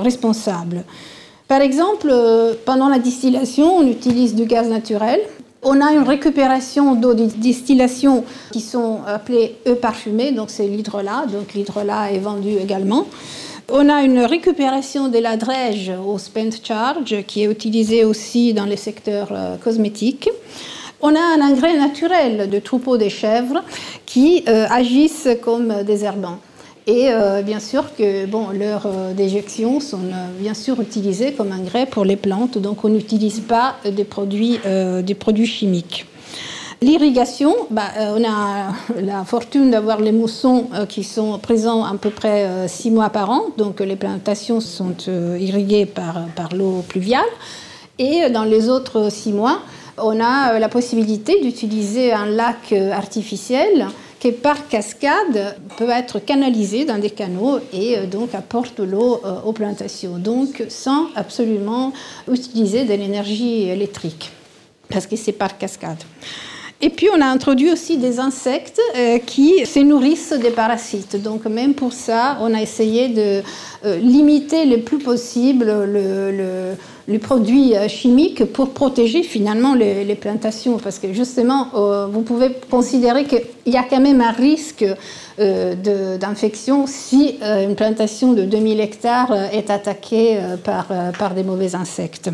responsable. 0.03 0.85
Par 1.49 1.61
exemple, 1.61 2.13
pendant 2.65 2.89
la 2.89 2.99
distillation, 2.99 3.79
on 3.79 3.87
utilise 3.87 4.35
du 4.35 4.45
gaz 4.45 4.69
naturel 4.69 5.21
on 5.69 5.81
a 5.81 5.93
une 5.93 6.05
récupération 6.05 6.95
d'eau 6.95 7.13
de 7.13 7.25
distillation 7.25 8.25
qui 8.53 8.61
sont 8.61 9.01
appelées 9.05 9.57
eaux 9.69 9.75
parfumées, 9.75 10.31
donc 10.31 10.49
c'est 10.51 10.69
l'hydrolat, 10.69 11.27
donc 11.27 11.55
l'hydrolat 11.55 12.13
est 12.13 12.21
vendu 12.21 12.51
également. 12.51 13.07
On 13.69 13.89
a 13.89 14.03
une 14.03 14.21
récupération 14.21 15.09
de 15.09 15.19
la 15.19 15.37
drège 15.37 15.91
au 16.07 16.19
spent 16.19 16.63
charge 16.63 17.25
qui 17.27 17.43
est 17.43 17.51
utilisée 17.51 18.05
aussi 18.05 18.55
dans 18.55 18.65
les 18.65 18.77
secteurs 18.77 19.31
euh, 19.33 19.57
cosmétiques. 19.57 20.31
On 21.01 21.13
a 21.17 21.21
un 21.21 21.41
engrais 21.41 21.77
naturel 21.77 22.49
de 22.49 22.59
troupeaux 22.61 22.97
de 22.97 23.09
chèvres 23.09 23.65
qui 24.07 24.45
euh, 24.47 24.67
agissent 24.71 25.29
comme 25.43 25.83
des 25.83 26.05
herbants. 26.05 26.39
Et 26.89 27.09
euh, 27.11 27.43
bien 27.43 27.59
sûr 27.59 27.97
que 27.97 28.27
bon, 28.27 28.51
leurs 28.51 28.87
euh, 28.87 29.13
déjections 29.13 29.81
sont 29.81 30.05
euh, 30.05 30.29
bien 30.39 30.55
sûr 30.55 30.81
utilisées 30.81 31.33
comme 31.33 31.51
engrais 31.51 31.87
pour 31.87 32.05
les 32.05 32.15
plantes, 32.15 32.59
donc 32.59 32.85
on 32.85 32.89
n'utilise 32.89 33.41
pas 33.41 33.75
des 33.85 34.05
produits, 34.05 34.61
des 35.03 35.15
produits 35.15 35.47
chimiques. 35.47 36.07
L'irrigation, 36.83 37.57
bah, 37.71 37.89
on 37.99 38.23
a 38.23 38.73
la 39.01 39.25
fortune 39.25 39.73
d'avoir 39.73 40.01
les 40.01 40.13
moussons 40.13 40.69
qui 40.89 41.03
sont 41.03 41.39
présents 41.39 41.85
à 41.85 41.95
peu 41.97 42.11
près 42.11 42.69
six 42.69 42.93
mois 42.93 43.11
par 43.11 43.31
an, 43.31 43.47
donc 43.57 43.81
les 43.81 43.97
plantations 43.97 44.61
sont 44.61 44.95
irriguées 45.41 45.87
par, 45.87 46.27
par 46.37 46.55
l'eau 46.55 46.85
pluviale. 46.87 47.25
Et 47.99 48.29
dans 48.31 48.45
les 48.45 48.69
autres 48.69 49.11
six 49.11 49.33
mois, 49.33 49.61
on 49.99 50.21
a 50.21 50.59
la 50.59 50.69
possibilité 50.69 51.41
d'utiliser 51.41 52.13
un 52.13 52.27
lac 52.27 52.73
artificiel 52.73 53.89
qui 54.19 54.33
par 54.33 54.69
cascade 54.69 55.57
peut 55.77 55.91
être 55.91 56.19
canalisé 56.19 56.85
dans 56.85 56.99
des 56.99 57.11
canaux 57.11 57.59
et 57.73 57.99
euh, 57.99 58.07
donc 58.07 58.35
apporte 58.35 58.81
l'eau 58.81 59.21
euh, 59.25 59.41
aux 59.45 59.53
plantations. 59.53 60.19
Donc 60.19 60.65
sans 60.69 61.09
absolument 61.15 61.93
utiliser 62.31 62.85
de 62.85 62.95
l'énergie 62.95 63.69
électrique, 63.69 64.31
parce 64.89 65.07
que 65.07 65.17
c'est 65.17 65.33
par 65.33 65.59
cascade. 65.59 66.03
Et 66.81 66.91
puis 66.91 67.09
on 67.17 67.21
a 67.21 67.27
introduit 67.27 67.73
aussi 67.73 67.97
des 67.97 68.21
insectes 68.21 68.81
euh, 68.97 69.19
qui 69.19 69.65
se 69.65 69.81
nourrissent 69.81 70.35
des 70.35 70.51
parasites. 70.51 71.21
Donc 71.23 71.47
même 71.47 71.75
pour 71.75 71.93
ça, 71.93 72.39
on 72.41 72.53
a 72.55 72.61
essayé 72.61 73.09
de 73.09 73.43
limiter 74.01 74.65
le 74.67 74.81
plus 74.81 74.99
possible 74.99 75.67
le 75.67 76.75
les 77.09 77.19
produits 77.19 77.77
euh, 77.77 77.89
chimiques 77.89 78.45
pour 78.45 78.71
protéger 78.71 79.23
finalement 79.23 79.75
les, 79.75 80.15
plantations. 80.17 80.79
Parce 80.79 80.99
que 80.99 81.13
justement, 81.13 81.69
euh, 81.75 82.07
vous 82.07 82.23
pouvez 82.23 82.51
considérer 82.71 83.25
qu'il 83.25 83.43
y 83.67 83.77
a 83.77 83.85
quand 83.89 84.01
même 84.01 84.21
un 84.21 84.33
risque 84.33 84.85
euh, 85.39 86.17
d'infection 86.17 86.87
si 86.87 87.39
une 87.43 87.75
plantation 87.75 88.33
de 88.33 88.43
2000 88.43 88.81
hectares 88.81 89.33
est 89.53 89.71
attaquée 89.71 90.39
par 90.65 91.35
des 91.35 91.43
mauvais 91.43 91.75
insectes. 91.75 92.31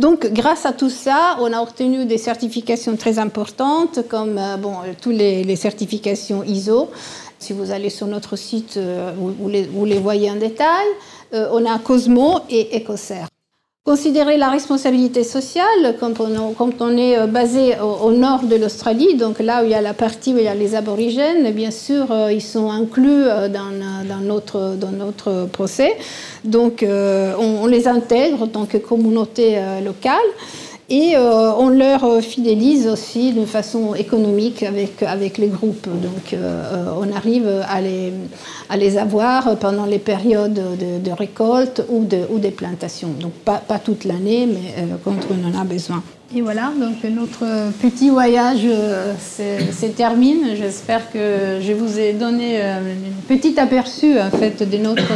Donc, 0.00 0.26
grâce 0.32 0.64
à 0.64 0.72
tout 0.72 0.88
ça, 0.88 1.36
on 1.40 1.52
a 1.52 1.60
obtenu 1.60 2.06
des 2.06 2.18
certifications 2.18 2.96
très 2.96 3.18
importantes, 3.18 4.00
comme 4.08 4.40
bon, 4.58 4.74
toutes 5.00 5.14
les, 5.14 5.56
certifications 5.56 6.42
ISO. 6.42 6.90
Si 7.38 7.52
vous 7.52 7.70
allez 7.70 7.90
sur 7.90 8.06
notre 8.06 8.36
site, 8.36 8.78
vous, 8.78 9.48
les, 9.48 9.66
vous 9.66 9.84
les, 9.84 9.98
voyez 9.98 10.30
en 10.30 10.36
détail. 10.36 10.86
on 11.32 11.64
a 11.66 11.78
Cosmo 11.78 12.40
et 12.48 12.78
Ecocer. 12.78 13.29
Considérer 13.86 14.36
la 14.36 14.50
responsabilité 14.50 15.24
sociale, 15.24 15.96
quand 15.98 16.20
on, 16.20 16.96
est 16.98 17.18
euh, 17.18 17.26
basé 17.26 17.76
au, 17.80 18.12
nord 18.12 18.42
de 18.42 18.54
l'Australie, 18.56 19.14
donc 19.14 19.38
là 19.38 19.62
où 19.62 19.64
il 19.64 19.70
y 19.70 19.74
a 19.74 19.80
la 19.80 19.94
partie 19.94 20.34
où 20.34 20.36
il 20.36 20.44
y 20.44 20.48
a 20.48 20.54
les 20.54 20.74
aborigènes, 20.74 21.50
bien 21.52 21.70
sûr, 21.70 22.12
euh, 22.12 22.30
ils 22.30 22.42
sont 22.42 22.70
inclus 22.70 23.24
euh, 23.24 23.48
dans, 23.48 24.20
notre, 24.20 24.76
dans 24.78 24.90
notre 24.90 25.46
procès. 25.50 25.96
Donc 26.44 26.84
on, 26.86 27.66
les 27.66 27.88
intègre 27.88 28.42
en 28.42 28.48
tant 28.48 28.66
que 28.66 28.76
communauté 28.76 29.58
locale 29.82 30.28
et 30.90 31.16
on 31.16 31.68
leur 31.68 32.20
fidélise 32.20 32.88
aussi 32.88 33.32
d'une 33.32 33.46
façon 33.46 33.94
économique 33.94 34.62
avec, 34.62 35.02
avec 35.02 35.38
les 35.38 35.48
groupes. 35.48 35.86
Donc 35.86 36.36
on 36.98 37.16
arrive 37.16 37.48
à 37.68 37.80
les, 37.80 38.12
à 38.68 38.76
les 38.76 38.98
avoir 38.98 39.56
pendant 39.58 39.84
les 39.84 39.98
périodes 39.98 40.54
de, 40.54 41.10
récolte 41.10 41.82
ou, 41.88 42.04
de, 42.04 42.20
ou 42.30 42.38
des 42.38 42.52
plantations. 42.52 43.08
Donc 43.20 43.32
pas, 43.32 43.58
pas 43.58 43.78
toute 43.78 44.04
l'année, 44.04 44.46
mais 44.46 44.74
euh, 44.78 44.96
quand 45.04 45.16
on 45.30 45.48
en 45.48 45.60
a 45.60 45.64
besoin. 45.64 46.02
Et 46.34 46.40
voilà, 46.42 46.72
donc 46.80 47.02
notre 47.10 47.72
petit 47.82 48.10
voyage 48.10 48.60
euh, 48.64 49.14
se 49.18 49.86
termine. 49.86 50.54
J'espère 50.54 51.10
que 51.10 51.58
je 51.60 51.72
vous 51.72 51.98
ai 51.98 52.12
donné 52.12 52.60
euh, 52.60 52.78
un 52.78 53.26
petit 53.26 53.58
aperçu 53.58 54.18
en 54.20 54.30
fait 54.30 54.62
de 54.62 54.76
notre 54.78 55.12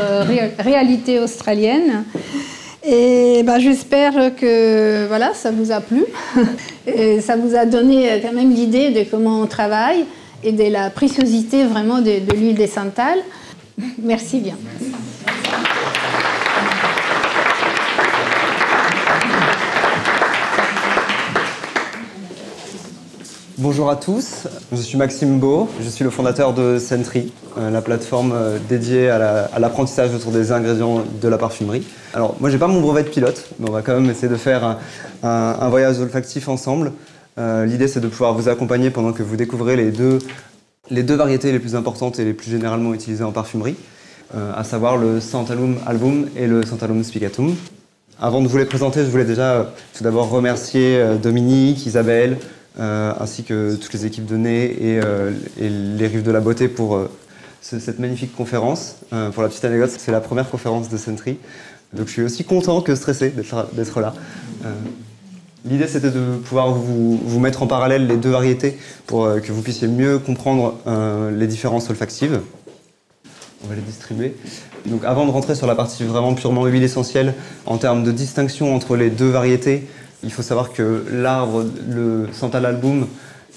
réalité 0.58 1.20
australienne. 1.20 2.04
Et 2.86 3.42
ben, 3.44 3.58
j'espère 3.58 4.34
que 4.36 5.06
voilà, 5.06 5.32
ça 5.34 5.50
vous 5.50 5.72
a 5.72 5.80
plu. 5.80 6.04
Ça 7.20 7.34
vous 7.36 7.54
a 7.56 7.64
donné 7.64 8.20
quand 8.22 8.34
même 8.34 8.50
l'idée 8.52 8.90
de 8.90 9.08
comment 9.10 9.40
on 9.40 9.46
travaille 9.46 10.04
et 10.42 10.52
de 10.52 10.64
la 10.64 10.90
préciosité 10.90 11.64
vraiment 11.64 11.98
de, 11.98 12.20
de 12.20 12.36
l'huile 12.36 12.54
des 12.54 12.66
Santal. 12.66 13.18
Merci 14.02 14.40
bien. 14.40 14.56
Bonjour 23.58 23.88
à 23.88 23.94
tous, 23.94 24.48
je 24.72 24.78
suis 24.78 24.98
Maxime 24.98 25.38
Beau, 25.38 25.68
je 25.80 25.88
suis 25.88 26.02
le 26.02 26.10
fondateur 26.10 26.54
de 26.54 26.80
Sentry, 26.80 27.32
euh, 27.56 27.70
la 27.70 27.82
plateforme 27.82 28.32
euh, 28.34 28.58
dédiée 28.68 29.08
à 29.08 29.60
l'apprentissage 29.60 30.12
autour 30.12 30.32
des 30.32 30.50
ingrédients 30.50 31.04
de 31.22 31.28
la 31.28 31.38
parfumerie. 31.38 31.84
Alors 32.14 32.34
moi 32.40 32.50
j'ai 32.50 32.58
pas 32.58 32.66
mon 32.66 32.80
brevet 32.80 33.04
de 33.04 33.10
pilote, 33.10 33.50
mais 33.60 33.68
on 33.70 33.72
va 33.72 33.82
quand 33.82 33.94
même 33.94 34.10
essayer 34.10 34.26
de 34.26 34.34
faire 34.34 34.78
un, 35.22 35.68
voyage 35.68 36.00
olfactif 36.00 36.48
ensemble. 36.48 36.90
Euh, 37.38 37.64
l'idée 37.64 37.86
c'est 37.86 38.00
de 38.00 38.08
pouvoir 38.08 38.34
vous 38.34 38.48
accompagner 38.48 38.90
pendant 38.90 39.12
que 39.12 39.22
vous 39.22 39.36
découvrez 39.36 39.76
les 39.76 39.92
deux 39.92 40.18
les 40.90 41.04
deux 41.04 41.14
variétés 41.14 41.52
les 41.52 41.60
plus 41.60 41.76
importantes 41.76 42.18
et 42.18 42.24
les 42.24 42.34
plus 42.34 42.50
généralement 42.50 42.92
utilisées 42.92 43.24
en 43.24 43.32
parfumerie, 43.32 43.76
à 44.34 44.64
savoir 44.64 44.96
le 44.96 45.20
Santalum 45.20 45.76
album 45.86 46.26
et 46.36 46.48
le 46.48 46.66
Santalum 46.66 47.04
spicatum. 47.04 47.54
Avant 48.20 48.42
de 48.42 48.48
vous 48.48 48.58
les 48.58 48.66
présenter, 48.66 49.00
je 49.00 49.10
voulais 49.10 49.24
déjà 49.24 49.72
tout 49.96 50.04
d'abord 50.04 50.28
remercier 50.28 51.02
Dominique, 51.22 51.86
Isabelle, 51.86 52.36
ainsi 52.78 53.44
que 53.44 53.76
toutes 53.76 53.92
les 53.92 54.06
équipes 54.06 54.26
de 54.26 54.36
Nez 54.36 54.64
et, 54.64 55.00
les 55.60 56.06
Rives 56.06 56.22
de 56.22 56.30
la 56.30 56.40
Beauté 56.40 56.68
pour 56.68 57.00
cette 57.60 57.98
magnifique 57.98 58.34
conférence. 58.34 58.96
pour 59.32 59.42
la 59.42 59.48
petite 59.48 59.64
anecdote, 59.64 59.90
c'est 59.96 60.12
la 60.12 60.20
première 60.20 60.50
conférence 60.50 60.88
de 60.88 60.96
Sentry. 60.96 61.38
Donc 61.92 62.08
je 62.08 62.12
suis 62.12 62.22
aussi 62.22 62.44
content 62.44 62.80
que 62.80 62.94
stressé 62.94 63.30
d'être 63.30 64.00
là. 64.00 64.14
L'idée, 65.66 65.86
c'était 65.86 66.10
de 66.10 66.36
pouvoir 66.44 66.72
vous, 66.72 67.40
mettre 67.40 67.62
en 67.62 67.66
parallèle 67.66 68.06
les 68.06 68.16
deux 68.16 68.30
variétés 68.30 68.76
pour 69.06 69.28
que 69.40 69.52
vous 69.52 69.62
puissiez 69.62 69.88
mieux 69.88 70.18
comprendre 70.18 70.74
les 71.32 71.46
différences 71.46 71.88
olfactives. 71.90 72.40
On 73.64 73.68
va 73.68 73.76
les 73.76 73.80
distribuer. 73.80 74.34
Donc 74.86 75.04
avant 75.04 75.24
de 75.24 75.30
rentrer 75.30 75.54
sur 75.54 75.66
la 75.66 75.74
partie 75.74 76.04
vraiment 76.04 76.34
purement 76.34 76.66
huile 76.66 76.82
essentielle, 76.82 77.34
en 77.64 77.78
termes 77.78 78.04
de 78.04 78.12
distinction 78.12 78.74
entre 78.74 78.96
les 78.96 79.08
deux 79.08 79.30
variétés, 79.30 79.86
il 80.24 80.32
faut 80.32 80.42
savoir 80.42 80.72
que 80.72 81.04
l'arbre, 81.12 81.64
le 81.88 82.28
Santal 82.32 82.66
Album, 82.66 83.06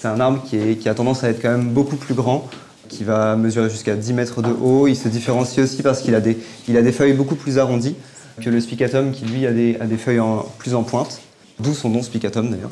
c'est 0.00 0.08
un 0.08 0.20
arbre 0.20 0.42
qui, 0.44 0.88
a 0.88 0.94
tendance 0.94 1.24
à 1.24 1.30
être 1.30 1.42
quand 1.42 1.50
même 1.50 1.70
beaucoup 1.70 1.96
plus 1.96 2.14
grand, 2.14 2.48
qui 2.88 3.02
va 3.02 3.34
mesurer 3.34 3.68
jusqu'à 3.68 3.96
10 3.96 4.12
mètres 4.12 4.42
de 4.42 4.50
haut. 4.50 4.86
Il 4.86 4.96
se 4.96 5.08
différencie 5.08 5.58
aussi 5.64 5.82
parce 5.82 6.00
qu'il 6.02 6.14
a, 6.14 6.20
des, 6.20 6.92
feuilles 6.92 7.14
beaucoup 7.14 7.34
plus 7.34 7.58
arrondies 7.58 7.96
que 8.40 8.48
le 8.48 8.60
spicatum 8.60 9.10
qui 9.10 9.24
lui 9.24 9.46
a 9.46 9.52
des, 9.52 9.96
feuilles 9.96 10.20
plus 10.58 10.74
en 10.74 10.84
pointe, 10.84 11.20
d'où 11.58 11.74
son 11.74 11.88
nom 11.88 12.02
spicatum 12.02 12.50
d'ailleurs. 12.50 12.70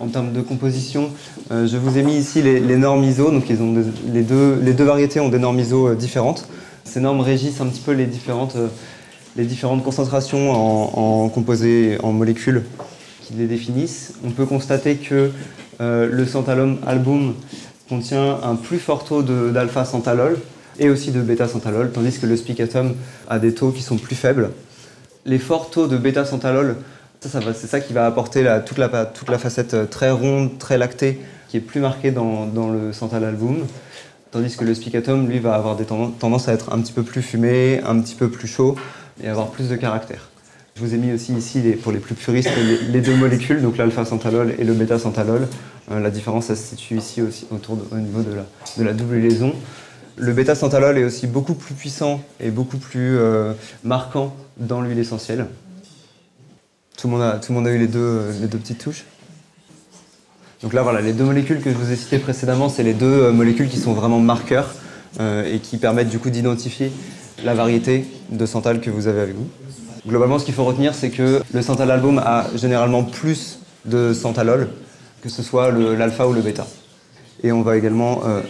En 0.00 0.06
termes 0.06 0.32
de 0.32 0.40
composition, 0.40 1.10
euh, 1.52 1.66
je 1.66 1.76
vous 1.76 1.98
ai 1.98 2.02
mis 2.02 2.16
ici 2.16 2.40
les, 2.40 2.76
normes 2.76 3.04
ISO. 3.04 3.30
Donc 3.30 3.48
les, 3.48 4.22
deux, 4.22 4.84
variétés 4.84 5.20
ont 5.20 5.28
des 5.28 5.38
normes 5.38 5.58
ISO 5.60 5.88
euh, 5.88 5.94
différentes. 5.94 6.48
Ces 6.84 7.00
normes 7.00 7.20
régissent 7.20 7.60
un 7.60 7.66
petit 7.66 7.82
peu 7.82 7.92
les 7.92 8.06
différentes, 8.06 8.56
euh, 8.56 9.80
concentrations 9.84 10.52
en, 10.52 11.28
composés, 11.28 11.98
en 12.02 12.12
molécules 12.12 12.62
les 13.36 13.46
définissent. 13.46 14.14
On 14.24 14.30
peut 14.30 14.46
constater 14.46 14.96
que 14.96 15.30
le 15.80 16.26
santalum 16.26 16.78
album 16.86 17.34
contient 17.88 18.38
un 18.42 18.54
plus 18.54 18.78
fort 18.78 19.04
taux 19.04 19.22
d'alpha-santalol 19.22 20.38
et 20.78 20.90
aussi 20.90 21.10
de 21.10 21.20
bêta-santalol, 21.20 21.90
tandis 21.90 22.18
que 22.18 22.26
le 22.26 22.36
spicatum 22.36 22.94
a 23.28 23.38
des 23.38 23.54
taux 23.54 23.70
qui 23.70 23.82
sont 23.82 23.96
plus 23.96 24.14
faibles. 24.14 24.50
Les 25.24 25.38
forts 25.38 25.70
taux 25.70 25.86
de 25.86 25.96
bêta-santalol 25.96 26.76
c'est 27.20 27.66
ça 27.66 27.80
qui 27.80 27.92
va 27.92 28.06
apporter 28.06 28.46
toute, 28.64 28.78
la, 28.78 29.38
facette 29.38 29.74
euh, 29.74 29.84
très 29.84 30.10
ronde, 30.10 30.58
très 30.58 30.78
lactée, 30.78 31.20
qui 31.48 31.58
est 31.58 31.60
plus 31.60 31.80
marquée 31.80 32.10
dans, 32.10 32.46
le 32.72 32.92
Santal 32.92 33.24
Album. 33.24 33.66
Tandis 34.30 34.56
que 34.56 34.64
le 34.64 34.74
Spicatum, 34.74 35.28
lui, 35.28 35.38
va 35.38 35.54
avoir 35.54 35.76
des 35.76 35.84
tendances 35.84 36.48
à 36.48 36.52
être 36.52 36.72
un 36.72 36.80
petit 36.80 36.92
peu 36.92 37.02
plus 37.02 37.22
fumé, 37.22 37.80
un 37.84 37.98
petit 38.00 38.14
peu 38.14 38.30
plus 38.30 38.46
chaud 38.46 38.76
et 39.22 39.28
avoir 39.28 39.48
plus 39.48 39.68
de 39.68 39.76
caractère. 39.76 40.30
Je 40.76 40.80
vous 40.80 40.94
ai 40.94 40.98
mis 40.98 41.12
aussi 41.12 41.32
ici, 41.34 41.60
pour 41.82 41.92
les 41.92 41.98
plus 41.98 42.14
puristes, 42.14 42.50
les, 42.88 43.00
deux 43.00 43.16
molécules, 43.16 43.60
donc 43.60 43.76
l'alpha-santalol 43.76 44.54
et 44.58 44.64
le 44.64 44.72
bêta-santalol. 44.72 45.48
Euh, 45.90 46.00
la 46.00 46.10
différence, 46.10 46.46
ça 46.46 46.56
se 46.56 46.62
situe 46.62 46.96
ici 46.96 47.22
aussi 47.22 47.46
autour 47.50 47.78
au 47.90 47.96
niveau 47.96 48.22
de 48.22 48.82
la, 48.82 48.92
double 48.92 49.16
liaison. 49.16 49.52
Le 50.16 50.32
bêta-santalol 50.32 50.96
est 50.98 51.04
aussi 51.04 51.26
beaucoup 51.26 51.54
plus 51.54 51.74
puissant 51.74 52.22
et 52.38 52.50
beaucoup 52.50 52.78
plus 52.78 53.18
euh, 53.18 53.52
marquant 53.84 54.34
dans 54.58 54.80
l'huile 54.80 54.98
essentielle. 54.98 55.46
Tout 56.96 57.08
le 57.08 57.54
monde 57.54 57.66
a, 57.66 57.72
eu 57.72 57.78
les 57.78 57.86
deux, 57.86 58.26
les 58.40 58.46
deux 58.46 58.58
petites 58.58 58.78
touches 58.78 59.04
donc 60.62 60.74
là, 60.74 60.82
voilà, 60.82 61.00
les 61.00 61.14
deux 61.14 61.24
molécules 61.24 61.60
que 61.60 61.70
je 61.70 61.74
vous 61.74 61.90
ai 61.90 61.96
citées 61.96 62.18
précédemment, 62.18 62.68
c'est 62.68 62.82
les 62.82 62.92
deux 62.92 63.06
euh, 63.06 63.32
molécules 63.32 63.68
qui 63.68 63.78
sont 63.78 63.94
vraiment 63.94 64.18
marqueurs 64.18 64.74
euh, 65.18 65.50
et 65.50 65.58
qui 65.58 65.78
permettent 65.78 66.10
du 66.10 66.18
coup 66.18 66.28
d'identifier 66.28 66.92
la 67.42 67.54
variété 67.54 68.04
de 68.30 68.44
santal 68.44 68.80
que 68.80 68.90
vous 68.90 69.06
avez 69.06 69.20
avec 69.20 69.34
vous. 69.34 69.48
Globalement, 70.06 70.38
ce 70.38 70.44
qu'il 70.44 70.54
faut 70.54 70.64
retenir, 70.64 70.94
c'est 70.94 71.10
que 71.10 71.42
le 71.52 71.62
santal 71.62 71.90
album 71.90 72.18
a 72.18 72.46
généralement 72.54 73.04
plus 73.04 73.58
de 73.84 74.14
santalol, 74.14 74.68
que 75.22 75.28
ce 75.28 75.42
soit 75.42 75.70
l'alpha 75.70 76.26
ou 76.26 76.32
le 76.32 76.40
bêta. 76.40 76.66
Et 77.42 77.52
on 77.52 77.62
va 77.62 77.76
également 77.76 78.22
euh, 78.24 78.40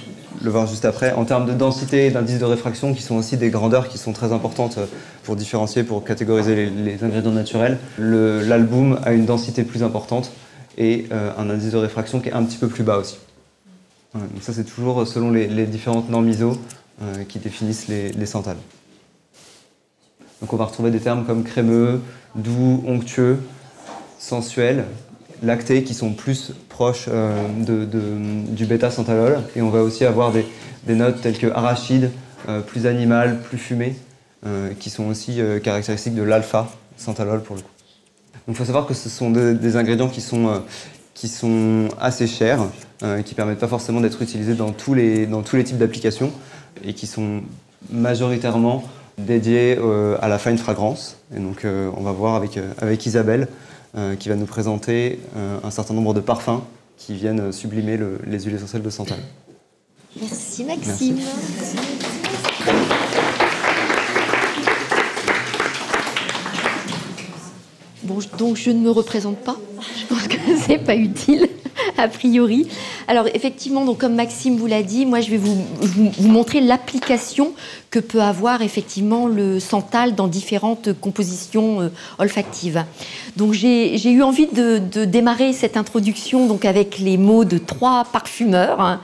le 0.42 0.50
voir 0.50 0.66
juste 0.66 0.84
après, 0.84 1.12
en 1.12 1.24
termes 1.24 1.46
de 1.46 1.52
densité 1.52 2.06
et 2.06 2.10
d'indice 2.10 2.38
de 2.38 2.44
réfraction, 2.44 2.94
qui 2.94 3.02
sont 3.02 3.16
aussi 3.16 3.36
des 3.36 3.50
grandeurs 3.50 3.88
qui 3.88 3.98
sont 3.98 4.12
très 4.12 4.32
importantes 4.32 4.78
euh, 4.78 4.86
pour 5.24 5.34
différencier, 5.34 5.82
pour 5.82 6.04
catégoriser 6.04 6.70
les, 6.70 7.02
ingrédients 7.02 7.32
naturels. 7.32 7.78
L'album 7.98 9.00
a 9.04 9.12
une 9.12 9.26
densité 9.26 9.64
plus 9.64 9.82
importante 9.82 10.30
et 10.78 11.06
euh, 11.12 11.32
un 11.36 11.50
indice 11.50 11.72
de 11.72 11.78
réfraction 11.78 12.20
qui 12.20 12.28
est 12.28 12.32
un 12.32 12.44
petit 12.44 12.58
peu 12.58 12.68
plus 12.68 12.84
bas 12.84 12.98
aussi. 12.98 13.18
donc 14.14 14.42
ça, 14.42 14.52
c'est 14.52 14.64
toujours 14.64 15.06
selon 15.06 15.30
les, 15.32 15.66
différentes 15.66 16.10
normes 16.10 16.28
ISO 16.28 16.56
qui 17.28 17.38
définissent 17.38 17.88
les, 17.88 18.12
les. 18.12 18.26
Donc 20.40 20.53
on 20.53 20.57
va 20.57 20.64
retrouver 20.64 20.90
des 20.90 21.00
termes 21.00 21.24
comme 21.24 21.44
crémeux, 21.44 22.00
doux, 22.35 22.83
onctueux, 22.87 23.38
sensuel, 24.18 24.85
lactés 25.42 25.83
qui 25.83 25.94
sont 25.94 26.12
plus 26.12 26.53
proches 26.68 27.07
euh, 27.09 27.33
du 28.48 28.66
bêta-santalol. 28.66 29.40
Et 29.57 29.62
on 29.62 29.70
va 29.70 29.83
aussi 29.83 30.05
avoir 30.05 30.33
des, 30.33 30.44
notes 30.94 31.20
telles 31.20 31.38
que 31.38 31.46
arachide, 31.48 32.11
euh, 32.48 32.61
plus 32.61 32.87
animal, 32.87 33.40
plus 33.40 33.59
fumé, 33.59 33.96
euh, 34.46 34.70
qui 34.79 34.90
sont 34.90 35.07
aussi 35.07 35.40
caractéristiques 35.62 36.14
de 36.14 36.22
l'alpha-santalol 36.22 37.42
pour 37.42 37.57
le 37.57 37.62
coup. 37.62 37.68
Donc 38.46 38.55
il 38.55 38.59
faut 38.59 38.64
savoir 38.64 38.87
que 38.87 38.94
ce 38.94 39.09
sont 39.09 39.31
des 39.31 39.76
ingrédients 39.76 40.09
qui 40.09 40.22
sont, 40.22 40.62
qui 41.14 41.29
sont 41.29 41.88
assez 42.00 42.26
chers, 42.26 42.61
qui 43.24 43.35
permettent 43.35 43.59
pas 43.59 43.68
forcément 43.68 44.00
d'être 44.00 44.22
utilisés 44.22 44.55
dans 44.55 44.72
tous 44.72 44.94
les, 44.94 45.26
dans 45.26 45.42
tous 45.42 45.57
les 45.57 45.64
types 45.64 45.76
d'applications 45.76 46.33
et 46.83 46.94
qui 46.94 47.07
sont 47.07 47.42
majoritairement 47.90 48.83
dédiés 49.24 49.78
à 50.20 50.28
la 50.28 50.38
fine 50.38 50.59
fragrance. 50.59 51.16
Et 51.35 51.38
donc 51.38 51.64
on 51.64 52.02
va 52.02 52.12
voir 52.12 52.35
avec, 52.35 52.59
avec 52.80 53.06
Isabelle 53.06 53.48
euh, 53.96 54.14
qui 54.14 54.28
va 54.28 54.37
nous 54.37 54.46
présenter 54.46 55.18
euh, 55.37 55.59
un 55.64 55.70
certain 55.72 55.94
nombre 55.94 56.14
de 56.14 56.20
parfums 56.20 56.62
qui 56.96 57.14
viennent 57.14 57.50
sublimer 57.50 57.98
les 58.24 58.38
huiles 58.38 58.54
essentielles 58.54 58.83
de 58.83 58.90
santal. 58.90 59.18
Merci 60.20 60.62
Maxime. 60.62 61.18
Bon, 68.04 68.20
donc 68.38 68.56
je 68.56 68.70
ne 68.70 68.78
me 68.78 68.90
représente 68.92 69.38
pas. 69.38 69.56
Je 69.98 70.06
pense 70.06 70.28
que 70.28 70.37
c'est 70.64 70.78
pas 70.78 70.94
utile 70.94 71.48
a 72.00 72.08
priori. 72.08 72.68
Alors 73.08 73.26
effectivement, 73.34 73.84
donc 73.84 73.98
comme 73.98 74.14
Maxime 74.14 74.56
vous 74.56 74.66
l'a 74.66 74.82
dit, 74.82 75.06
moi 75.06 75.20
je 75.20 75.30
vais 75.30 75.36
vous, 75.36 75.56
montrer 76.20 76.60
l'application 76.60 77.52
que 77.90 77.98
peut 77.98 78.22
avoir 78.22 78.62
effectivement 78.62 79.26
le 79.26 79.58
santal 79.58 80.14
dans 80.14 80.28
différentes 80.28 80.92
compositions 81.00 81.80
euh, 81.80 81.88
olfactives. 82.18 82.84
Donc 83.36 83.52
j'ai 83.52 84.10
eu 84.10 84.22
envie 84.22 84.46
de, 84.46 84.78
démarrer 85.04 85.52
cette 85.52 85.76
introduction 85.76 86.58
avec 86.64 86.98
les 86.98 87.16
mots 87.16 87.44
de 87.44 87.58
trois 87.58 88.04
parfumeurs 88.04 88.80
hein, 88.80 89.00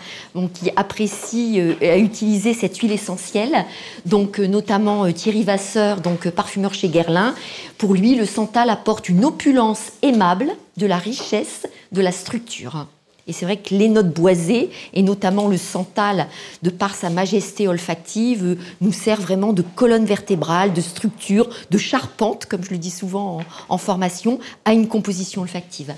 qui 0.54 0.70
apprécient 0.76 1.59
euh, 1.59 1.74
à 1.94 1.98
utiliser 1.98 2.54
cette 2.54 2.76
huile 2.78 2.92
essentielle, 2.92 3.64
euh, 4.12 4.46
notamment 4.46 5.11
Thierry 5.12 5.42
Vasseur, 5.42 6.00
donc 6.00 6.28
parfumeur 6.30 6.74
chez 6.74 6.88
Guerlain. 6.88 7.35
Pour 7.78 7.94
lui, 7.94 8.14
le 8.14 8.24
santal 8.24 8.70
apporte 8.70 9.08
une 9.08 9.24
opulence 9.24 9.92
aimable, 10.02 10.52
de 10.76 10.86
la 10.86 10.98
richesse, 10.98 11.66
de 11.92 12.00
la 12.00 12.12
structure. 12.12 12.86
Et 13.26 13.32
c'est 13.32 13.44
vrai 13.44 13.56
que 13.56 13.74
les 13.74 13.88
notes 13.88 14.12
boisées, 14.12 14.70
et 14.94 15.02
notamment 15.02 15.48
le 15.48 15.56
santal, 15.56 16.28
de 16.62 16.70
par 16.70 16.94
sa 16.94 17.10
majesté 17.10 17.66
olfactive, 17.66 18.56
nous 18.80 18.92
sert 18.92 19.20
vraiment 19.20 19.52
de 19.52 19.62
colonne 19.62 20.04
vertébrale, 20.04 20.72
de 20.72 20.80
structure, 20.80 21.48
de 21.70 21.78
charpente, 21.78 22.46
comme 22.46 22.62
je 22.64 22.70
le 22.70 22.78
dis 22.78 22.90
souvent 22.90 23.40
en, 23.68 23.78
formation, 23.78 24.38
à 24.64 24.72
une 24.72 24.86
composition 24.86 25.42
olfactive. 25.42 25.92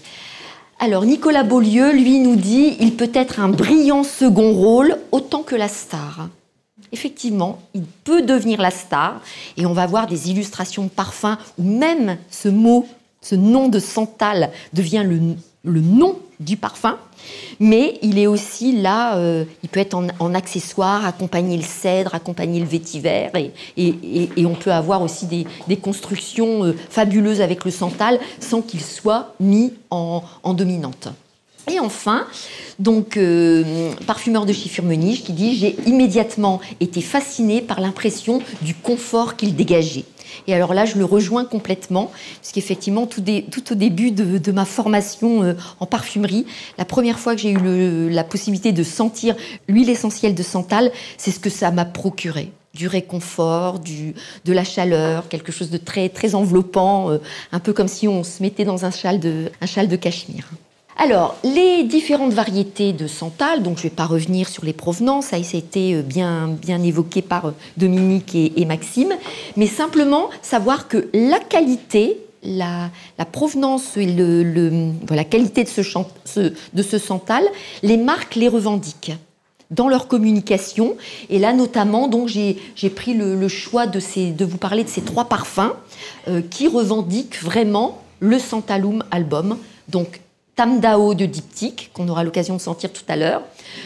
Alors 0.81 1.05
Nicolas 1.05 1.43
Beaulieu, 1.43 1.93
lui, 1.93 2.19
nous 2.19 2.37
dit, 2.37 2.77
il 2.81 2.97
peut 2.97 3.11
être 3.13 3.41
un 3.41 3.49
brillant 3.49 4.05
second 4.05 4.55
rôle 4.55 4.97
autant 5.13 5.43
que 5.43 5.57
la 5.57 5.69
star. 5.69 6.29
Effectivement, 6.93 7.61
il 7.75 7.85
peut 8.05 8.23
devenir 8.23 8.61
la 8.61 8.71
star, 8.71 9.21
et 9.57 9.67
on 9.67 9.73
va 9.73 9.87
voir 9.87 10.07
des 10.07 10.31
illustrations 10.31 10.85
de 10.85 10.89
parfums 10.89 11.37
où 11.59 11.63
même 11.63 12.17
ce 12.31 12.49
mot, 12.49 12.87
ce 13.21 13.35
nom 13.35 13.69
de 13.69 13.79
santal 13.79 14.51
devient 14.73 15.05
le, 15.05 15.21
le 15.65 15.81
nom 15.81 16.19
du 16.41 16.57
parfum, 16.57 16.97
mais 17.59 17.99
il 18.03 18.19
est 18.19 18.29
aussi 18.29 18.81
là, 18.81 19.17
euh, 19.17 19.45
il 19.63 19.69
peut 19.69 19.81
être 19.81 19.95
en, 19.95 20.35
accessoire, 20.35 21.05
accompagner 21.05 21.57
le 21.57 21.65
cèdre, 21.65 22.15
accompagner 22.15 22.61
le 22.61 22.67
vétiver, 22.67 23.31
et, 23.77 24.29
on 24.47 24.55
peut 24.55 24.73
avoir 24.73 25.03
aussi 25.03 25.27
des, 25.27 25.77
constructions 25.77 26.65
euh, 26.65 26.77
fabuleuses 26.91 27.41
avec 27.41 27.65
le 27.65 27.71
santal 27.71 28.19
sans 28.41 28.63
qu'il 28.63 28.81
soit 28.81 29.35
mis 29.41 29.73
en, 29.91 30.23
dominante. 30.55 31.09
Et 31.69 31.81
enfin, 31.81 32.27
donc 32.79 33.17
euh, 33.17 33.93
parfumeur 34.07 34.47
de 34.47 34.53
Chiffurmenige 34.53 35.23
qui 35.23 35.33
dit 35.33 35.57
j'ai 35.57 35.77
immédiatement 35.87 36.61
été 36.81 37.01
fasciné 37.01 37.61
par 37.61 37.81
l'impression 37.81 38.41
du 38.63 38.75
confort 38.75 39.37
qu'il 39.37 39.55
dégageait. 39.55 40.05
Et 40.47 40.55
alors 40.55 40.75
là, 40.75 40.85
je 40.85 40.97
le 40.97 41.05
rejoins 41.05 41.45
complètement, 41.45 42.11
parce 42.41 42.53
qu'effectivement, 42.53 43.07
tout, 43.07 43.21
au 43.21 43.75
début 43.75 44.11
de, 44.11 44.53
ma 44.53 44.65
formation 44.65 45.43
euh, 45.43 45.55
en 45.81 45.87
parfumerie, 45.87 46.47
la 46.79 46.85
première 46.85 47.19
fois 47.19 47.35
que 47.35 47.41
j'ai 47.41 47.53
eu 47.53 48.09
la 48.09 48.25
possibilité 48.25 48.73
de 48.73 48.83
sentir 48.83 49.37
l'huile 49.69 49.91
essentielle 49.91 50.35
de 50.35 50.43
santal, 50.43 50.91
c'est 51.17 51.31
ce 51.31 51.41
que 51.41 51.51
ça 51.51 51.71
m'a 51.71 51.85
procuré 51.85 52.53
du 52.75 52.87
réconfort, 52.87 53.81
de 53.81 54.53
la 54.53 54.65
chaleur, 54.65 55.29
quelque 55.29 55.51
chose 55.51 55.71
de 55.71 55.79
très, 55.79 56.09
très 56.09 56.35
enveloppant, 56.35 57.11
euh, 57.11 57.19
un 57.51 57.59
peu 57.59 57.73
comme 57.73 57.89
si 57.89 58.07
on 58.07 58.23
se 58.23 58.43
mettait 58.43 58.65
dans 58.65 58.85
un 58.85 58.91
châle 58.91 59.19
de 59.19 59.97
cachemire. 59.97 60.49
Alors, 61.01 61.37
les 61.45 61.85
différentes 61.85 62.33
variétés 62.33 62.93
de 62.93 63.07
santal, 63.07 63.63
donc 63.63 63.77
je 63.77 63.85
ne 63.85 63.89
vais 63.89 63.95
pas 63.95 64.05
revenir 64.05 64.49
sur 64.49 64.65
les 64.65 64.73
provenances, 64.73 65.27
ça 65.27 65.37
a 65.37 65.39
été 65.39 65.95
euh, 65.95 66.03
bien, 66.03 66.59
évoqué 66.83 67.23
par 67.23 67.47
euh, 67.47 67.51
Dominique 67.77 68.35
et, 68.35 68.65
Maxime, 68.65 69.15
mais 69.57 69.69
simplement 69.69 70.29
savoir 70.43 70.89
que 70.89 71.09
la 71.15 71.39
qualité, 71.39 72.17
la, 72.43 72.91
provenance 73.31 73.97
et 73.97 74.07
la 74.07 75.25
qualité 75.25 75.63
de 75.63 76.83
ce, 76.83 76.99
santal, 76.99 77.45
les 77.85 77.97
marques 77.97 78.35
les 78.35 78.49
revendiquent 78.49 79.13
dans 79.71 79.89
leur 79.89 80.09
communication. 80.09 80.97
Et 81.31 81.39
là, 81.39 81.53
notamment, 81.53 82.09
donc 82.09 82.27
j'ai 82.27 82.91
pris 82.91 83.15
le, 83.15 83.47
choix 83.47 83.87
de, 83.87 84.45
vous 84.45 84.59
parler 84.59 84.83
de 84.83 84.89
ces 84.89 85.03
trois 85.03 85.27
parfums 85.27 85.75
euh, 86.27 86.43
qui 86.43 86.67
revendiquent 86.67 87.41
vraiment 87.41 88.03
le 88.19 88.41
Santalum 88.41 89.05
album. 89.13 89.59
Donc 89.89 90.21
Tamdao 90.59 91.15
de 91.15 91.25
Diptyque, 91.25 91.91
qu'on 91.95 92.09
aura 92.09 92.25
l'occasion 92.25 92.57
de 92.57 92.61
sentir 92.61 92.93
tout 92.93 93.05
à 93.07 93.15
l'heure, 93.15 93.43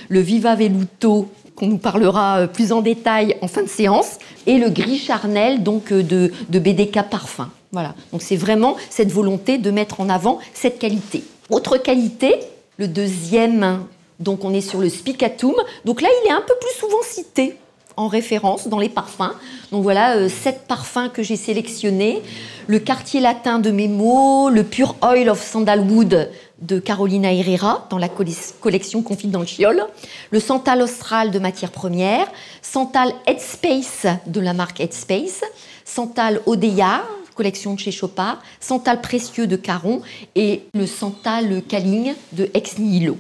le 0.09 0.21
Viva 0.21 0.55
Veluto, 0.55 1.29
qu'on 1.55 1.67
nous 1.67 1.77
parlera 1.77 2.39
euh, 2.39 2.47
plus 2.47 2.73
en 2.73 2.81
détail 2.81 3.37
en 3.43 3.47
fin 3.47 3.63
de 3.63 3.69
séance, 3.69 4.17
et 4.47 4.57
le 4.57 4.71
Gris 4.71 4.97
Charnel 4.97 5.63
donc 5.63 5.93
euh, 5.93 6.03
de, 6.03 6.33
de 6.49 6.59
BDK 6.59 7.11
Parfum. 7.11 7.51
Voilà. 7.73 7.95
Donc 8.11 8.23
c'est 8.23 8.37
vraiment 8.37 8.77
cette 8.89 9.13
volonté 9.13 9.59
de 9.59 9.71
mettre 9.71 10.01
en 10.01 10.09
avant 10.09 10.39
cette 10.55 10.79
qualité. 10.79 11.25
Autre 11.51 11.77
qualité, 11.77 12.37
le 12.79 12.89
deuxième, 12.89 13.81
donc 14.19 14.43
on 14.43 14.55
est 14.55 14.63
sur 14.63 14.81
le 14.81 14.89
Spicatum. 14.89 15.55
Donc 15.85 16.01
là, 16.01 16.09
il 16.25 16.29
est 16.29 16.33
un 16.33 16.41
peu 16.41 16.55
plus 16.59 16.81
souvent 16.81 17.03
cité 17.03 17.59
en 18.03 18.09
référence 18.09 18.69
dans 18.69 18.79
les 18.79 18.89
parfums. 18.89 19.33
Donc 19.71 19.83
voilà, 19.83 20.17
euh, 20.17 20.29
sept 20.29 20.67
parfums 20.67 21.09
que 21.13 21.23
j'ai 21.23 21.37
sélectionnés. 21.37 22.23
Le 22.67 22.79
quartier 22.79 23.21
latin 23.21 23.59
de 23.59 23.71
Memo, 23.71 24.51
le 24.51 24.65
Pure 24.65 24.97
Oil 25.03 25.29
of 25.29 25.43
Sandalwood 25.43 26.31
de 26.61 26.79
Carolina 26.79 27.33
Herrera 27.33 27.87
dans 27.91 27.99
la 27.99 28.09
collection 28.09 29.03
Confidential, 29.03 29.85
le 30.31 30.41
Santal 30.41 30.81
Austral 30.83 31.31
de 31.31 31.39
matière 31.39 31.73
première, 31.73 32.27
Santal 32.61 33.13
Headspace 33.27 34.07
de 34.27 34.41
la 34.41 34.53
marque 34.53 34.81
Headspace, 34.81 35.43
Santal 35.85 36.41
Odeya, 36.47 37.03
collection 37.35 37.75
de 37.75 37.81
chez 37.81 37.91
Chopard, 37.91 38.41
Santal 38.61 39.01
Précieux 39.01 39.47
de 39.47 39.57
Caron 39.57 40.03
et 40.37 40.63
le 40.75 40.87
Santal 40.87 41.63
Caling 41.63 42.15
de 42.33 42.49
Ex 42.55 42.79
Nihilo. 42.79 43.17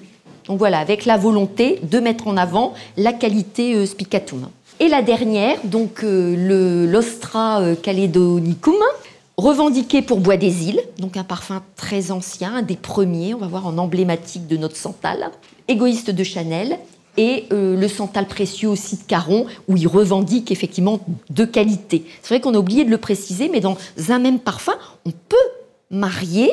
Donc 0.46 0.58
voilà, 0.58 0.78
avec 0.78 1.04
la 1.04 1.16
volonté 1.16 1.80
de 1.82 1.98
mettre 1.98 2.26
en 2.28 2.36
avant 2.36 2.74
la 2.96 3.12
qualité 3.12 3.74
euh, 3.74 3.86
Spicatum. 3.86 4.48
Et 4.82 4.88
la 4.88 5.00
dernière, 5.00 5.58
donc 5.62 6.02
euh, 6.02 6.34
le 6.34 6.90
l'Ostra 6.90 7.62
Caledonicum, 7.84 8.74
revendiqué 9.36 10.02
pour 10.02 10.18
Bois 10.18 10.36
des 10.36 10.70
Îles, 10.70 10.80
donc 10.98 11.16
un 11.16 11.22
parfum 11.22 11.62
très 11.76 12.10
ancien, 12.10 12.56
un 12.56 12.62
des 12.62 12.74
premiers, 12.74 13.32
on 13.32 13.38
va 13.38 13.46
voir 13.46 13.68
en 13.68 13.78
emblématique 13.78 14.48
de 14.48 14.56
notre 14.56 14.74
Santal, 14.74 15.30
égoïste 15.68 16.10
de 16.10 16.24
Chanel, 16.24 16.80
et 17.16 17.44
euh, 17.52 17.76
le 17.76 17.86
Santal 17.86 18.26
précieux 18.26 18.68
aussi 18.68 18.96
de 18.96 19.02
Caron, 19.04 19.46
où 19.68 19.76
il 19.76 19.86
revendique 19.86 20.50
effectivement 20.50 20.98
de 21.30 21.44
qualité. 21.44 22.04
C'est 22.20 22.34
vrai 22.34 22.40
qu'on 22.40 22.54
a 22.56 22.58
oublié 22.58 22.84
de 22.84 22.90
le 22.90 22.98
préciser, 22.98 23.48
mais 23.48 23.60
dans 23.60 23.76
un 24.08 24.18
même 24.18 24.40
parfum, 24.40 24.74
on 25.06 25.12
peut 25.12 25.36
marier 25.92 26.50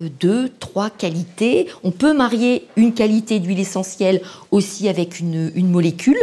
deux, 0.00 0.50
trois 0.60 0.90
qualités. 0.90 1.68
On 1.82 1.90
peut 1.90 2.12
marier 2.12 2.66
une 2.76 2.92
qualité 2.92 3.40
d'huile 3.40 3.60
essentielle 3.60 4.20
aussi 4.50 4.88
avec 4.88 5.20
une, 5.20 5.50
molécule, 5.68 6.18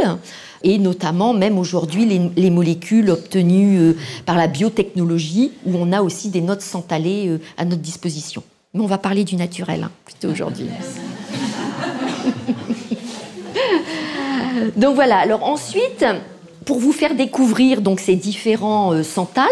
et 0.62 0.78
notamment 0.78 1.34
même 1.34 1.58
aujourd'hui 1.58 2.30
les, 2.36 2.50
molécules 2.50 3.10
obtenues 3.10 3.78
euh, 3.78 3.96
par 4.26 4.36
la 4.36 4.46
biotechnologie, 4.46 5.50
où 5.66 5.76
on 5.76 5.90
a 5.92 6.02
aussi 6.02 6.28
des 6.28 6.40
notes 6.40 6.62
santalées 6.62 7.26
euh, 7.28 7.40
à 7.56 7.64
notre 7.64 7.82
disposition. 7.82 8.44
Mais 8.74 8.80
on 8.80 8.86
va 8.86 8.98
parler 8.98 9.24
du 9.24 9.34
naturel 9.36 9.82
hein, 9.82 9.90
plutôt 10.04 10.28
aujourd'hui. 10.28 10.66
donc 14.76 14.94
voilà. 14.94 15.18
Alors 15.18 15.42
ensuite, 15.44 16.04
pour 16.64 16.78
vous 16.78 16.92
faire 16.92 17.16
découvrir 17.16 17.80
donc 17.80 17.98
ces 17.98 18.14
différents 18.14 18.92
euh, 18.92 19.02
santales, 19.02 19.48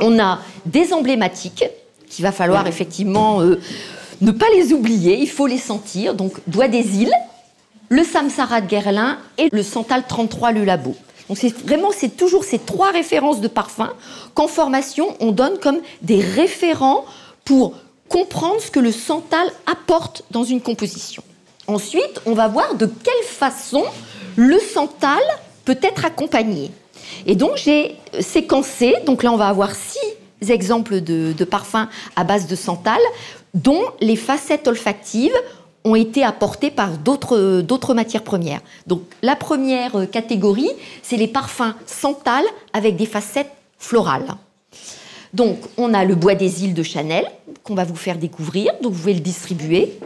on 0.00 0.18
a 0.18 0.40
des 0.64 0.92
emblématiques 0.92 1.64
qu'il 2.08 2.24
va 2.24 2.32
falloir 2.32 2.66
effectivement 2.66 3.40
euh, 3.40 3.60
ne 4.20 4.30
pas 4.30 4.46
les 4.54 4.72
oublier, 4.72 5.18
il 5.18 5.28
faut 5.28 5.46
les 5.46 5.58
sentir. 5.58 6.14
Donc, 6.14 6.34
Bois 6.46 6.68
des 6.68 7.02
Îles, 7.02 7.12
le 7.88 8.02
Samsara 8.02 8.60
de 8.60 8.66
Guerlain 8.66 9.18
et 9.38 9.48
le 9.52 9.62
Santal 9.62 10.04
33 10.06 10.52
Le 10.52 10.64
Labo. 10.64 10.94
Donc, 11.28 11.38
c'est 11.38 11.54
vraiment, 11.64 11.90
c'est 11.92 12.16
toujours 12.16 12.44
ces 12.44 12.58
trois 12.58 12.90
références 12.90 13.40
de 13.40 13.48
parfum 13.48 13.92
qu'en 14.34 14.48
formation, 14.48 15.16
on 15.20 15.32
donne 15.32 15.58
comme 15.58 15.80
des 16.02 16.20
référents 16.20 17.04
pour 17.44 17.74
comprendre 18.08 18.60
ce 18.60 18.70
que 18.70 18.80
le 18.80 18.92
Santal 18.92 19.48
apporte 19.66 20.22
dans 20.30 20.44
une 20.44 20.60
composition. 20.60 21.22
Ensuite, 21.66 22.20
on 22.26 22.32
va 22.32 22.46
voir 22.46 22.76
de 22.76 22.86
quelle 22.86 23.24
façon 23.24 23.82
le 24.36 24.58
Santal 24.60 25.20
peut 25.64 25.78
être 25.82 26.04
accompagné. 26.04 26.70
Et 27.26 27.34
donc, 27.34 27.56
j'ai 27.56 27.96
séquencé, 28.20 28.94
donc 29.04 29.22
là, 29.22 29.32
on 29.32 29.36
va 29.36 29.48
avoir 29.48 29.74
six 29.74 29.98
exemples 30.48 31.00
de, 31.00 31.44
parfums 31.44 31.88
à 32.16 32.24
base 32.24 32.46
de 32.46 32.56
santal, 32.56 33.00
dont 33.54 33.82
les 34.00 34.16
facettes 34.16 34.68
olfactives 34.68 35.36
ont 35.84 35.94
été 35.94 36.24
apportées 36.24 36.70
par 36.70 36.98
d'autres 36.98 37.94
matières 37.94 38.24
premières. 38.24 38.60
Donc 38.86 39.02
la 39.22 39.36
première 39.36 40.10
catégorie, 40.10 40.70
c'est 41.02 41.16
les 41.16 41.28
parfums 41.28 41.74
santal 41.86 42.44
avec 42.72 42.96
des 42.96 43.06
facettes 43.06 43.52
florales. 43.78 44.26
Donc 45.32 45.58
on 45.76 45.94
a 45.94 46.04
le 46.04 46.14
bois 46.14 46.34
des 46.34 46.64
îles 46.64 46.74
de 46.74 46.82
Chanel 46.82 47.30
qu'on 47.62 47.74
va 47.74 47.84
vous 47.84 47.96
faire 47.96 48.18
découvrir, 48.18 48.72
donc 48.82 48.92
vous 48.92 49.00
pouvez 49.00 49.14
le 49.14 49.20
distribuer. 49.20 49.98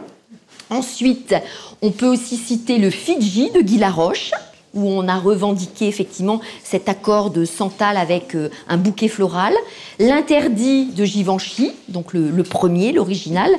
Ensuite, 0.69 1.35
on 1.81 1.91
peut 1.91 2.07
aussi 2.07 2.37
citer 2.37 2.77
le 2.77 2.89
Fidji 2.89 3.51
de 3.51 3.61
Guy 3.61 3.77
Laroche, 3.77 4.31
où 4.73 4.87
on 4.87 5.07
a 5.07 5.17
revendiqué 5.17 5.87
effectivement 5.87 6.41
cet 6.63 6.87
accord 6.89 7.29
de 7.29 7.45
Santal 7.45 7.97
avec 7.97 8.35
euh, 8.35 8.49
un 8.67 8.77
bouquet 8.77 9.07
floral, 9.07 9.53
l'interdit 9.99 10.85
de 10.85 11.03
Givenchy, 11.03 11.71
donc 11.89 12.13
le, 12.13 12.43
premier, 12.43 12.91
l'original, 12.91 13.51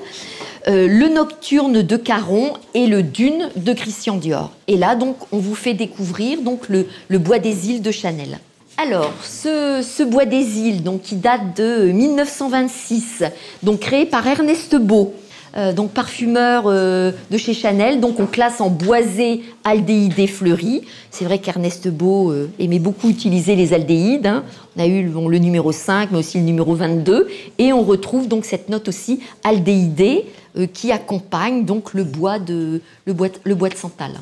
euh, 0.68 0.86
le 0.88 1.08
nocturne 1.08 1.82
de 1.82 1.96
Caron 1.96 2.54
et 2.74 2.86
le 2.86 3.02
dune 3.02 3.50
de 3.56 3.72
Christian 3.72 4.16
Dior. 4.16 4.52
Et 4.68 4.76
là, 4.76 4.94
donc, 4.94 5.16
on 5.32 5.38
vous 5.38 5.54
fait 5.54 5.74
découvrir 5.74 6.38
le, 6.68 7.18
bois 7.18 7.38
des 7.38 7.70
îles 7.70 7.82
de 7.82 7.90
Chanel. 7.90 8.38
Alors, 8.78 9.12
ce, 9.22 10.02
bois 10.02 10.24
des 10.24 10.60
îles, 10.60 10.82
donc, 10.82 11.02
qui 11.02 11.16
date 11.16 11.56
de 11.56 11.92
1926, 11.92 13.24
donc 13.62 13.80
créé 13.80 14.06
par 14.06 14.26
Ernest 14.26 14.76
Beau, 14.76 15.14
euh, 15.56 15.72
donc 15.72 15.90
parfumeur 15.90 16.64
euh, 16.66 17.12
de 17.30 17.36
chez 17.36 17.52
Chanel. 17.52 18.00
Donc 18.00 18.18
on 18.20 18.26
classe 18.26 18.60
en 18.60 18.70
boisé 18.70 19.42
aldéhyde 19.64 20.26
fleuri. 20.28 20.82
C'est 21.10 21.24
vrai 21.24 21.38
qu'Ernest 21.38 21.88
Beau 21.88 22.30
euh, 22.30 22.50
aimait 22.58 22.78
beaucoup 22.78 23.08
utiliser 23.08 23.54
les 23.54 23.74
aldéhydes. 23.74 24.26
Hein. 24.26 24.44
On 24.76 24.80
a 24.80 24.86
eu 24.86 25.02
le 25.02 25.38
numéro 25.38 25.72
5, 25.72 26.10
mais 26.10 26.18
aussi 26.18 26.38
le 26.38 26.44
numéro 26.44 26.74
22. 26.74 27.28
Et 27.58 27.72
on 27.72 27.82
retrouve 27.82 28.28
donc 28.28 28.44
cette 28.44 28.68
note 28.68 28.88
aussi 28.88 29.20
aldéhydée 29.44 30.26
qui 30.74 30.92
accompagne 30.92 31.64
donc 31.64 31.94
le 31.94 32.04
bois 32.04 32.38
de, 32.38 32.82
le 33.06 33.14
bois, 33.14 33.28
de 33.68 33.74
santal. 33.74 34.12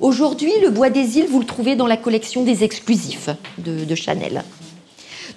Aujourd'hui, 0.00 0.52
le 0.62 0.68
bois 0.68 0.90
des 0.90 1.18
îles, 1.18 1.26
vous 1.30 1.40
le 1.40 1.46
trouvez 1.46 1.74
dans 1.74 1.86
la 1.86 1.96
collection 1.96 2.44
des 2.44 2.64
exclusifs 2.64 3.30
de, 3.56 3.84
de 3.84 3.94
Chanel. 3.94 4.44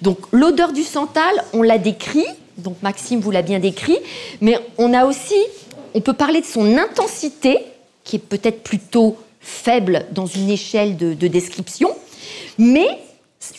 Donc 0.02 0.18
l'odeur 0.32 0.72
du 0.72 0.82
santal, 0.82 1.32
on 1.54 1.62
l'a 1.62 1.78
décrit, 1.78 2.26
donc 2.62 2.76
Maxime 2.82 3.20
vous 3.20 3.30
l'a 3.30 3.42
bien 3.42 3.58
décrit, 3.58 3.98
mais 4.40 4.58
on 4.78 4.94
a 4.94 5.04
aussi, 5.04 5.34
on 5.94 6.00
peut 6.00 6.12
parler 6.12 6.40
de 6.40 6.46
son 6.46 6.76
intensité, 6.78 7.58
qui 8.04 8.16
est 8.16 8.20
peut-être 8.20 8.62
plutôt 8.62 9.16
faible 9.40 10.06
dans 10.12 10.26
une 10.26 10.50
échelle 10.50 10.96
de, 10.96 11.14
description, 11.26 11.90
mais 12.58 12.86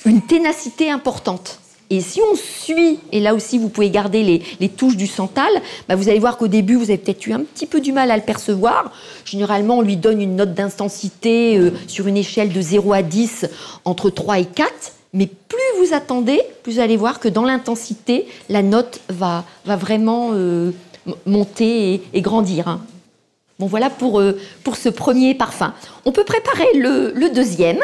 une 0.06 0.22
ténacité 0.22 0.90
importante. 0.90 1.60
Et 1.90 2.02
si 2.02 2.22
on 2.22 2.36
suit, 2.36 3.00
et 3.12 3.20
là 3.20 3.36
aussi 3.36 3.60
vous 3.60 3.70
pouvez 3.70 3.90
garder 3.90 4.42
les, 4.60 4.70
touches 4.70 4.96
du 4.96 5.06
santal, 5.06 5.52
bah 5.88 5.96
vous 5.96 6.10
allez 6.10 6.20
voir 6.20 6.38
qu'au 6.38 6.48
début 6.48 6.76
vous 6.76 6.86
avez 6.86 6.98
peut-être 6.98 7.28
eu 7.28 7.34
un 7.34 7.42
petit 7.42 7.68
peu 7.68 7.82
du 7.82 7.92
mal 7.92 8.10
à 8.10 8.18
le 8.18 8.24
percevoir. 8.24 8.92
Généralement 9.26 9.78
on 9.78 9.82
lui 9.82 9.98
donne 9.98 10.22
une 10.22 10.36
note 10.38 10.54
d'intensité 10.54 11.58
euh, 11.58 11.72
sur 11.88 12.08
une 12.08 12.18
échelle 12.18 12.52
de 12.52 12.62
0 12.62 12.94
à 12.94 13.04
10 13.04 13.46
entre 13.86 14.10
3 14.10 14.40
et 14.40 14.46
4. 14.46 14.72
Mais 15.14 15.28
plus 15.28 15.60
vous 15.80 15.94
attendez, 15.94 16.42
plus 16.64 16.74
vous 16.74 16.80
allez 16.80 16.98
voir 16.98 17.20
que 17.20 17.28
dans 17.28 17.44
l'intensité, 17.44 18.28
la 18.50 18.64
note 18.64 19.00
va, 19.10 19.46
va 19.66 19.76
vraiment 19.76 20.32
euh, 20.34 20.72
monter 21.26 22.02
et, 22.14 22.22
grandir. 22.22 22.68
Hein. 22.68 22.82
Bon, 23.60 23.68
voilà 23.68 23.92
pour, 23.92 24.20
euh, 24.20 24.40
pour 24.64 24.76
ce 24.76 24.90
premier 24.90 25.36
parfum. 25.36 25.74
On 26.06 26.12
peut 26.12 26.24
préparer 26.24 26.68
le, 26.76 27.12
le, 27.14 27.30
deuxième. 27.30 27.80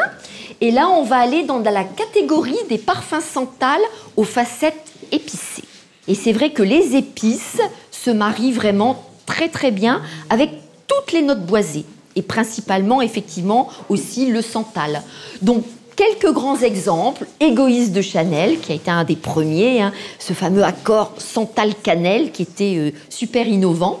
Et 0.60 0.72
là, 0.72 0.88
on 0.88 1.04
va 1.04 1.18
aller 1.18 1.44
dans 1.44 1.60
la 1.60 1.84
catégorie 1.84 2.58
des 2.68 2.78
parfums 2.78 3.22
santales 3.22 3.80
aux 4.16 4.24
facettes 4.24 4.92
épicées. 5.12 5.64
Et 6.08 6.14
c'est 6.14 6.32
vrai 6.32 6.50
que 6.50 6.64
les 6.64 6.96
épices 6.96 7.60
se 7.92 8.10
marient 8.10 8.52
vraiment 8.52 9.04
très 9.26 9.48
très 9.48 9.70
bien 9.70 10.02
avec 10.28 10.50
toutes 10.88 11.12
les 11.12 11.22
notes 11.22 11.46
boisées. 11.46 11.84
Et 12.16 12.22
principalement, 12.22 13.00
effectivement, 13.00 13.68
aussi 13.88 14.26
le 14.26 14.42
santal. 14.42 15.02
Donc, 15.42 15.64
quelques 16.00 16.32
grands 16.32 16.56
exemples. 16.56 17.26
Égoïste 17.40 17.92
de 17.92 18.00
Chanel, 18.00 18.58
qui 18.60 18.72
a 18.72 18.74
été 18.74 18.90
un 18.90 19.04
des 19.04 19.16
premiers, 19.16 19.82
hein, 19.82 19.92
ce 20.18 20.32
fameux 20.32 20.64
accord 20.64 21.12
Santal-Cannelle 21.18 22.32
qui 22.32 22.42
était 22.42 22.76
euh, 22.78 22.90
super 23.10 23.46
innovant. 23.46 24.00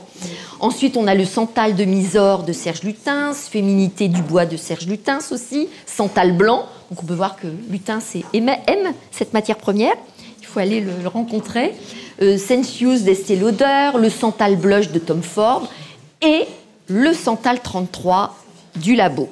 Ensuite, 0.60 0.96
on 0.96 1.06
a 1.06 1.14
le 1.14 1.26
Santal 1.26 1.74
de 1.76 1.84
Misor 1.84 2.44
de 2.44 2.54
Serge 2.54 2.84
Lutens, 2.84 3.34
Féminité 3.50 4.08
du 4.08 4.22
bois 4.22 4.46
de 4.46 4.56
Serge 4.56 4.86
Lutens 4.86 5.30
aussi, 5.30 5.68
Santal 5.84 6.34
blanc. 6.34 6.64
Donc 6.90 7.02
on 7.02 7.06
peut 7.06 7.14
voir 7.14 7.36
que 7.36 7.46
Lutens 7.68 8.00
aime, 8.32 8.50
cette 9.10 9.34
matière 9.34 9.58
première. 9.58 9.94
Il 10.40 10.46
faut 10.46 10.58
aller 10.60 10.80
le, 10.80 11.06
rencontrer. 11.06 11.74
Euh, 12.22 12.38
Sensius 12.38 13.02
d'Estée 13.02 13.36
Lauder, 13.36 13.90
le 13.98 14.08
Santal 14.08 14.56
blush 14.56 14.90
de 14.90 14.98
Tom 14.98 15.22
Ford 15.22 15.68
et 16.22 16.46
le 16.88 17.12
Santal 17.12 17.60
33 17.60 18.36
du 18.76 18.94
labo. 18.94 19.28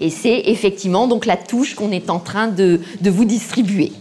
Et 0.00 0.10
c'est 0.10 0.42
effectivement 0.46 1.06
donc 1.06 1.26
la 1.26 1.36
touche 1.36 1.74
qu'on 1.74 1.90
est 1.90 2.10
en 2.10 2.18
train 2.18 2.48
de 2.48 2.80
vous 3.02 3.24
distribuer. 3.24 3.92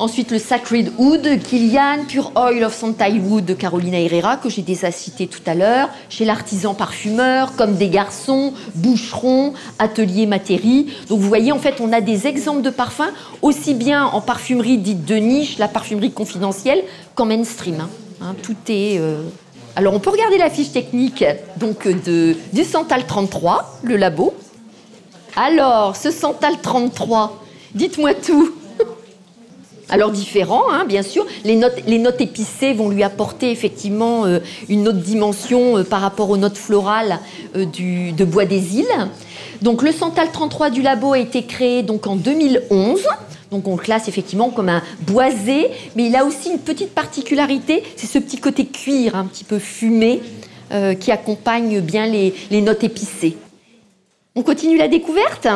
Ensuite, 0.00 0.30
le 0.30 0.38
Sacred 0.38 0.92
Wood, 0.96 1.42
Kilian, 1.42 2.06
Pure 2.08 2.32
Oil 2.34 2.64
of 2.64 2.74
Santai 2.74 3.20
Wood 3.20 3.44
de 3.44 3.52
Carolina 3.52 4.00
Herrera, 4.00 4.38
que 4.38 4.48
j'ai 4.48 4.62
déjà 4.62 4.90
cité 4.90 5.26
tout 5.26 5.42
à 5.44 5.54
l'heure, 5.54 5.90
chez 6.08 6.24
l'artisan 6.24 6.72
parfumeur, 6.72 7.54
comme 7.54 7.76
des 7.76 7.90
garçons, 7.90 8.54
boucherons, 8.76 9.52
atelier 9.78 10.24
matéri. 10.24 10.86
Donc 11.10 11.20
vous 11.20 11.28
voyez, 11.28 11.52
en 11.52 11.58
fait, 11.58 11.82
on 11.82 11.92
a 11.92 12.00
des 12.00 12.26
exemples 12.26 12.62
de 12.62 12.70
parfums, 12.70 13.12
aussi 13.42 13.74
bien 13.74 14.06
en 14.06 14.22
parfumerie 14.22 14.78
dite 14.78 15.04
de 15.04 15.16
niche, 15.16 15.58
la 15.58 15.68
parfumerie 15.68 16.12
confidentielle, 16.12 16.82
qu'en 17.14 17.26
mainstream. 17.26 17.80
Hein. 17.80 17.90
Hein, 18.22 18.34
tout 18.42 18.56
est. 18.70 18.98
Euh, 18.98 19.20
Alors 19.76 19.94
on 19.94 20.00
peut 20.00 20.10
regarder 20.10 20.38
la 20.38 20.50
fiche 20.50 20.72
technique 20.72 21.24
donc, 21.56 21.86
de, 21.86 22.36
du 22.52 22.64
Santal 22.64 23.06
33, 23.06 23.80
le 23.82 23.96
labo. 23.96 24.34
Alors, 25.36 25.94
ce 25.94 26.10
Santal 26.10 26.54
33, 26.60 27.42
dites-moi 27.74 28.14
tout. 28.14 28.50
Alors 29.88 30.10
différents, 30.10 30.70
hein, 30.70 30.84
bien 30.86 31.02
sûr. 31.02 31.24
Les 31.44 31.56
notes, 31.56 31.82
les 31.86 31.98
notes 31.98 32.20
épicées 32.20 32.72
vont 32.72 32.88
lui 32.88 33.02
apporter 33.02 33.50
effectivement 33.50 34.26
euh, 34.26 34.40
une 34.68 34.88
autre 34.88 34.98
dimension 34.98 35.78
euh, 35.78 35.84
par 35.84 36.00
rapport 36.00 36.30
aux 36.30 36.36
notes 36.36 36.58
florales 36.58 37.18
euh, 37.56 37.64
du, 37.64 38.12
de 38.12 38.24
Bois 38.24 38.44
des 38.46 38.78
Îles. 38.78 39.08
Donc 39.62 39.82
le 39.82 39.92
Santal 39.92 40.30
33 40.32 40.70
du 40.70 40.82
labo 40.82 41.12
a 41.12 41.18
été 41.18 41.44
créé 41.44 41.82
donc 41.82 42.06
en 42.06 42.16
2011. 42.16 43.00
Donc 43.50 43.66
on 43.66 43.76
le 43.76 43.82
classe 43.82 44.08
effectivement 44.08 44.50
comme 44.50 44.68
un 44.68 44.82
boisé, 45.00 45.70
mais 45.96 46.06
il 46.06 46.16
a 46.16 46.24
aussi 46.24 46.50
une 46.50 46.58
petite 46.58 46.94
particularité, 46.94 47.82
c'est 47.96 48.06
ce 48.06 48.18
petit 48.18 48.38
côté 48.38 48.66
cuir, 48.66 49.16
un 49.16 49.24
petit 49.24 49.44
peu 49.44 49.58
fumé, 49.58 50.20
qui 51.00 51.10
accompagne 51.10 51.80
bien 51.80 52.06
les, 52.06 52.60
notes 52.60 52.84
épicées. 52.84 53.36
On 54.36 54.44
continue 54.44 54.76
la 54.76 54.86
découverte. 54.86 55.48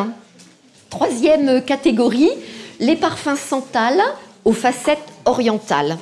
Troisième 0.90 1.62
catégorie, 1.62 2.32
les 2.80 2.96
parfums 2.96 3.36
Santal 3.36 4.00
aux 4.44 4.52
facettes 4.52 4.98
orientales. 5.24 5.98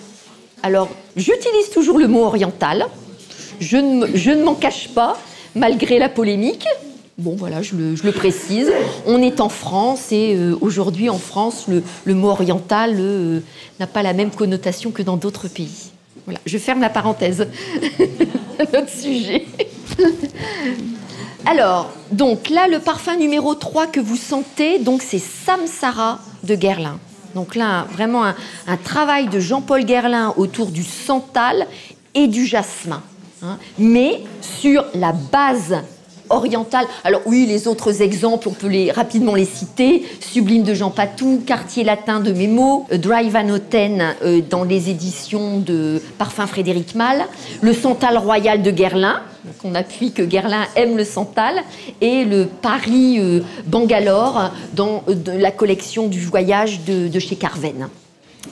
Alors, 0.62 0.88
j'utilise 1.16 1.70
toujours 1.70 1.98
le 1.98 2.08
mot 2.08 2.24
oriental. 2.24 2.86
Je 3.60 3.76
ne, 3.76 4.42
m'en 4.42 4.54
cache 4.54 4.88
pas, 4.88 5.18
malgré 5.54 5.98
la 5.98 6.08
polémique. 6.08 6.66
Bon, 7.18 7.36
voilà, 7.36 7.60
je 7.60 7.74
le, 7.76 8.12
précise. 8.12 8.72
On 9.06 9.20
est 9.20 9.40
en 9.40 9.50
France 9.50 10.12
et 10.12 10.34
euh, 10.34 10.56
aujourd'hui, 10.60 11.10
en 11.10 11.18
France, 11.18 11.66
le, 11.68 12.14
mot 12.14 12.30
oriental 12.30 12.96
euh, 12.98 13.40
n'a 13.78 13.86
pas 13.86 14.02
la 14.02 14.14
même 14.14 14.30
connotation 14.30 14.90
que 14.90 15.02
dans 15.02 15.18
d'autres 15.18 15.48
pays. 15.48 15.90
Voilà, 16.24 16.40
je 16.46 16.56
ferme 16.56 16.80
la 16.80 16.88
parenthèse. 16.88 17.46
Notre 18.72 18.88
sujet. 18.88 19.44
Alors, 21.44 21.90
donc 22.12 22.48
là, 22.48 22.66
le 22.68 22.78
parfum 22.78 23.16
numéro 23.16 23.54
3 23.54 23.88
que 23.88 24.00
vous 24.00 24.16
sentez, 24.16 24.78
donc 24.78 25.02
c'est 25.02 25.18
Samsara 25.18 26.20
de 26.44 26.54
Guerlain. 26.54 26.98
Donc 27.34 27.56
là, 27.56 27.86
vraiment 27.92 28.24
un, 28.24 28.76
travail 28.76 29.28
de 29.28 29.38
Jean-Paul 29.40 29.84
Guerlain 29.84 30.32
autour 30.36 30.70
du 30.70 30.82
santal 30.82 31.66
et 32.14 32.26
du 32.26 32.46
jasmin. 32.46 33.02
Hein. 33.44 33.58
mais 33.76 34.20
sur 34.40 34.84
la 34.94 35.10
base 35.10 35.82
orientale. 36.32 36.86
Alors 37.04 37.20
oui, 37.26 37.46
les 37.46 37.68
autres 37.68 38.02
exemples, 38.02 38.48
on 38.48 38.52
peut 38.52 38.70
rapidement 38.94 39.34
les 39.34 39.44
citer. 39.44 40.04
Sublime 40.20 40.62
de 40.62 40.74
Jean 40.74 40.90
Patou, 40.90 41.42
Quartier 41.46 41.84
latin 41.84 42.20
de 42.20 42.32
Mémo, 42.32 42.86
euh, 42.92 42.98
Dry 42.98 43.28
Van 43.30 43.48
Houten 43.48 44.14
euh, 44.22 44.40
dans 44.48 44.64
les 44.64 44.90
éditions 44.90 45.58
de 45.58 46.00
Parfum 46.18 46.46
Frédéric 46.46 46.94
Malle, 46.94 47.26
le 47.60 47.72
Santal 47.72 48.18
Royal 48.18 48.62
de 48.62 48.70
Guerlain, 48.70 49.20
qu'on 49.60 49.74
appuie 49.74 50.12
que 50.12 50.22
Guerlain 50.22 50.64
aime 50.76 50.96
le 50.96 51.04
Santal, 51.04 51.62
et 52.00 52.24
le 52.24 52.46
Paris 52.46 53.18
euh, 53.18 53.40
Bangalore 53.66 54.50
dans 54.74 55.02
la 55.26 55.50
collection 55.50 56.08
du 56.08 56.20
voyage 56.20 56.80
de 56.84 57.18
chez 57.18 57.36
Carven. 57.36 57.88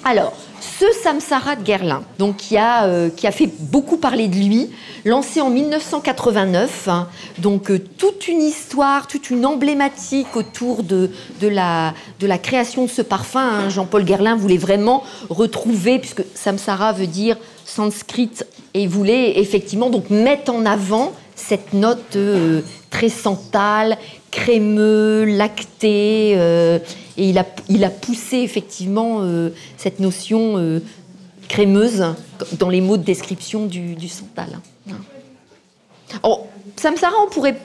Alors, 0.04 0.32
ce 0.60 0.86
Samsara 1.02 1.56
de 1.56 1.62
Guerlain, 1.62 2.02
donc 2.18 2.36
qui 2.36 2.56
a, 2.56 2.84
euh, 2.84 3.10
qui 3.10 3.26
a 3.26 3.32
fait 3.32 3.50
beaucoup 3.58 3.96
parler 3.96 4.28
de 4.28 4.36
lui, 4.36 4.70
lancé 5.04 5.40
en 5.40 5.50
1989, 5.50 6.88
hein, 6.88 7.08
donc 7.38 7.70
euh, 7.70 7.78
toute 7.98 8.28
une 8.28 8.40
histoire, 8.40 9.06
toute 9.06 9.30
une 9.30 9.44
emblématique 9.44 10.36
autour 10.36 10.82
de, 10.82 11.10
de, 11.40 11.48
la, 11.48 11.94
de 12.18 12.26
la 12.26 12.38
création 12.38 12.84
de 12.86 12.90
ce 12.90 13.02
parfum. 13.02 13.40
Hein. 13.40 13.68
Jean-Paul 13.68 14.04
Guerlain 14.04 14.36
voulait 14.36 14.56
vraiment 14.56 15.02
retrouver, 15.28 15.98
puisque 15.98 16.22
Samsara 16.34 16.92
veut 16.92 17.06
dire 17.06 17.36
sanskrit, 17.66 18.30
et 18.74 18.86
voulait 18.86 19.38
effectivement 19.38 19.90
donc 19.90 20.10
mettre 20.10 20.52
en 20.52 20.64
avant 20.64 21.12
cette 21.34 21.72
note 21.72 22.16
euh, 22.16 22.60
très 22.90 23.08
sentale, 23.08 23.96
crémeux, 24.30 25.24
lacté, 25.24 26.34
euh, 26.36 26.78
et 27.16 27.28
il 27.28 27.38
a, 27.38 27.46
il 27.68 27.84
a, 27.84 27.90
poussé 27.90 28.38
effectivement 28.38 29.18
euh, 29.20 29.50
cette 29.76 30.00
notion 30.00 30.56
euh, 30.56 30.80
crémeuse 31.48 32.04
dans 32.58 32.68
les 32.68 32.80
mots 32.80 32.96
de 32.96 33.02
description 33.02 33.66
du, 33.66 34.08
santal. 34.08 34.60
Samsara, 36.76 37.12
on, 37.26 37.30
pourrait, 37.30 37.56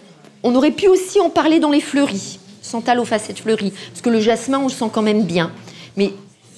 on 0.44 0.56
aurait 0.56 0.72
pu 0.72 0.88
aussi 0.88 1.20
en 1.20 1.30
parler 1.30 1.60
dans 1.60 1.72
les 1.72 1.82
fleuris, 1.82 2.40
santal 2.62 3.00
aux 3.00 3.06
facettes 3.06 3.40
fleuries, 3.40 3.72
parce 3.90 4.02
que 4.02 4.10
le 4.10 4.20
jasmin, 4.20 4.60
on 4.60 4.68
le 4.68 4.70
sent 4.70 4.90
quand 4.92 5.02
même 5.02 5.24
bien. 5.24 5.52
Mais 5.96 6.14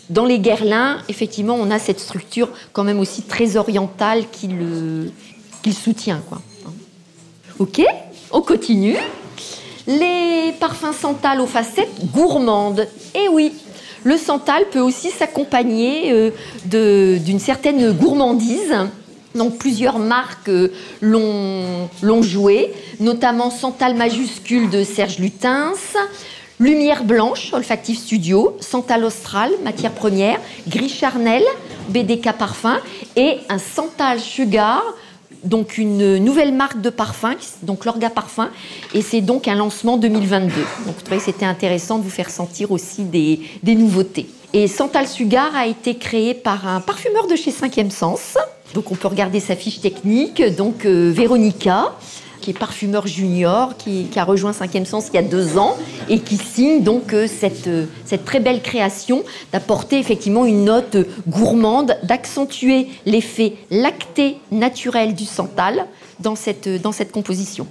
dans 0.09 0.25
les 0.25 0.39
guerlins, 0.39 1.01
effectivement, 1.09 1.55
on 1.55 1.69
a 1.69 1.79
cette 1.79 1.99
structure 1.99 2.49
quand 2.73 2.83
même 2.83 2.99
aussi 2.99 3.21
très 3.21 3.57
orientale 3.57 4.23
qui 4.31 4.47
le, 4.47 5.11
qui 5.61 5.69
le 5.69 5.75
soutient. 5.75 6.21
Quoi. 6.29 6.41
Ok, 7.59 7.81
on 8.31 8.41
continue. 8.41 8.97
Les 9.87 10.53
parfums 10.59 10.93
Santal 10.93 11.39
aux 11.39 11.47
facettes 11.47 12.11
gourmandes. 12.13 12.85
Et 13.15 13.29
oui, 13.29 13.53
le 14.03 14.17
Santal 14.17 14.65
peut 14.69 14.81
aussi 14.81 15.11
s'accompagner 15.11 16.11
euh, 16.11 17.19
d'une 17.19 17.39
certaine 17.39 17.93
gourmandise. 17.93 18.75
Donc 19.33 19.57
plusieurs 19.57 19.99
marques 19.99 20.49
euh, 20.49 20.71
l'ont 21.01 22.21
joué, 22.21 22.73
notamment 22.99 23.49
Santal 23.49 23.95
majuscule 23.95 24.69
de 24.69 24.83
Serge 24.83 25.19
Lutens, 25.19 25.95
Lumière 26.59 27.03
blanche, 27.03 27.53
Olfactive 27.53 27.97
Studio, 27.97 28.57
Santal 28.59 29.05
Austral, 29.05 29.51
matière 29.63 29.91
première, 29.91 30.39
Gris 30.67 30.89
Charnel, 30.89 31.43
BDK 31.89 32.33
Parfum 32.33 32.79
et 33.15 33.37
un 33.47 33.59
Santal 33.59 34.19
Sugar 34.19 34.83
donc 35.43 35.77
une 35.77 36.17
nouvelle 36.17 36.53
marque 36.53 36.81
de 36.81 36.89
parfum, 36.89 37.35
donc 37.63 37.85
l'Orga 37.85 38.09
Parfum, 38.09 38.49
et 38.93 39.01
c'est 39.01 39.21
donc 39.21 39.47
un 39.47 39.55
lancement 39.55 39.97
2022. 39.97 40.53
Donc 40.85 40.97
trouvais 41.03 41.17
que 41.17 41.23
c'était 41.23 41.45
intéressant 41.45 41.97
de 41.97 42.03
vous 42.03 42.09
faire 42.09 42.29
sentir 42.29 42.71
aussi 42.71 43.03
des, 43.03 43.39
nouveautés. 43.63 44.27
Et 44.53 44.67
Santal 44.67 45.07
Sugar 45.07 45.55
a 45.55 45.67
été 45.67 45.95
créé 45.95 46.33
par 46.33 46.67
un 46.67 46.79
parfumeur 46.81 47.27
de 47.27 47.35
chez 47.35 47.51
5e 47.51 47.89
Sens. 47.89 48.37
Donc 48.73 48.91
on 48.91 48.95
peut 48.95 49.07
regarder 49.07 49.39
sa 49.39 49.55
fiche 49.55 49.79
technique, 49.79 50.41
donc 50.55 50.85
euh, 50.85 51.11
Véronica 51.11 51.93
qui 52.47 52.51
est 52.51 52.57
parfumeur 52.57 53.07
junior, 53.07 53.75
qui, 53.75 54.07
a 54.15 54.23
rejoint 54.23 54.51
5e 54.51 54.85
Sens 54.85 55.09
il 55.11 55.15
y 55.15 55.17
a 55.17 55.21
deux 55.21 55.57
ans 55.57 55.75
et 56.07 56.19
qui 56.19 56.37
signe 56.37 56.81
donc 56.81 57.13
euh, 57.13 57.27
cette, 57.27 57.67
euh, 57.67 57.87
cette 58.05 58.23
très 58.23 58.39
belle 58.39 58.61
création 58.61 59.25
d'apporter 59.51 59.99
effectivement 59.99 60.45
une 60.45 60.63
note 60.63 60.95
gourmande, 61.27 61.97
d'accentuer 62.03 62.87
l'effet 63.05 63.55
lacté 63.69 64.37
naturel 64.49 65.13
du 65.13 65.25
santal 65.25 65.87
dans 66.21 66.37
cette, 66.37 66.69
dans 66.81 66.93
cette 66.93 67.11
composition. 67.11 67.67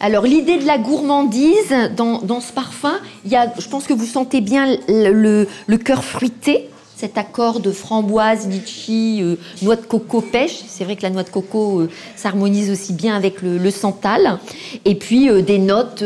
Alors 0.00 0.24
l'idée 0.24 0.56
de 0.56 0.66
la 0.66 0.78
gourmandise 0.78 1.76
dans, 1.94 2.22
dans, 2.22 2.40
ce 2.40 2.54
parfum, 2.54 2.94
il 3.26 3.30
y 3.30 3.36
a, 3.36 3.52
je 3.58 3.68
pense 3.68 3.86
que 3.86 3.92
vous 3.92 4.06
sentez 4.06 4.40
bien 4.40 4.78
le, 4.88 5.46
le 5.66 5.76
cœur 5.76 6.04
fruité 6.04 6.69
cet 7.00 7.16
accord 7.16 7.60
de 7.60 7.72
framboise, 7.72 8.46
litchi, 8.46 9.22
euh, 9.22 9.36
noix 9.62 9.76
de 9.76 9.86
coco, 9.86 10.20
pêche. 10.20 10.60
C'est 10.68 10.84
vrai 10.84 10.96
que 10.96 11.02
la 11.02 11.08
noix 11.08 11.22
de 11.22 11.30
coco 11.30 11.80
euh, 11.80 11.90
s'harmonise 12.14 12.70
aussi 12.70 12.92
bien 12.92 13.16
avec 13.16 13.40
le, 13.40 13.70
santal. 13.70 14.38
Et 14.84 14.94
puis 14.94 15.30
euh, 15.30 15.40
des 15.40 15.58
notes, 15.58 16.04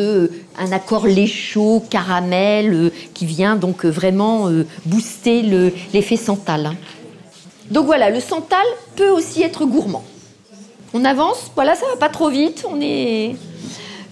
un 0.57 0.70
accord 0.70 1.09
lait 1.09 1.28
caramel, 1.90 2.92
qui 3.12 3.26
vient 3.26 3.57
donc 3.57 3.85
vraiment 3.85 4.48
booster 4.87 5.42
l'effet 5.92 6.16
santal. 6.16 6.72
Donc 7.72 7.87
voilà, 7.87 8.11
le 8.11 8.20
santal 8.20 8.64
peut 8.94 9.09
aussi 9.09 9.42
être 9.42 9.64
gourmand. 9.64 10.04
On 10.92 11.04
avance, 11.04 11.50
voilà, 11.57 11.74
ça 11.74 11.87
va 11.87 11.96
pas 11.96 12.09
trop 12.09 12.30
vite, 12.30 12.64
on 12.70 12.80
est... 12.80 13.35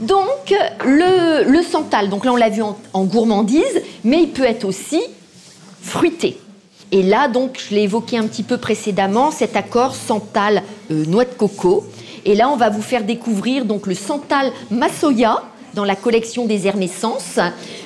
Donc 0.01 0.53
le, 0.85 1.62
santal, 1.62 2.09
donc 2.09 2.25
là 2.25 2.33
on 2.33 2.37
l'a 2.37 2.49
vu 2.49 2.62
en 2.62 3.05
gourmandise, 3.05 3.83
mais 4.03 4.23
il 4.23 4.31
peut 4.31 4.45
être 4.45 4.64
aussi 4.64 5.01
fruité. 5.81 6.41
Et 6.92 7.02
là, 7.02 7.26
donc, 7.26 7.59
je 7.59 7.74
l'ai 7.74 7.83
évoqué 7.83 8.18
un 8.18 8.26
petit 8.26 8.42
peu 8.42 8.59
précédemment, 8.59 9.31
cet 9.31 9.57
accord 9.57 9.94
santal 9.94 10.62
euh, 10.90 11.07
noix 11.07 11.24
de 11.24 11.33
coco. 11.33 11.87
Et 12.26 12.35
là, 12.35 12.50
on 12.50 12.57
va 12.57 12.68
vous 12.68 12.83
faire 12.83 13.05
découvrir 13.05 13.64
donc 13.64 13.87
le 13.87 13.94
santal 13.94 14.52
Masoya 14.70 15.42
dans 15.72 15.85
la 15.85 15.96
collection 15.96 16.44
des 16.44 16.66
Hermescences. 16.66 17.38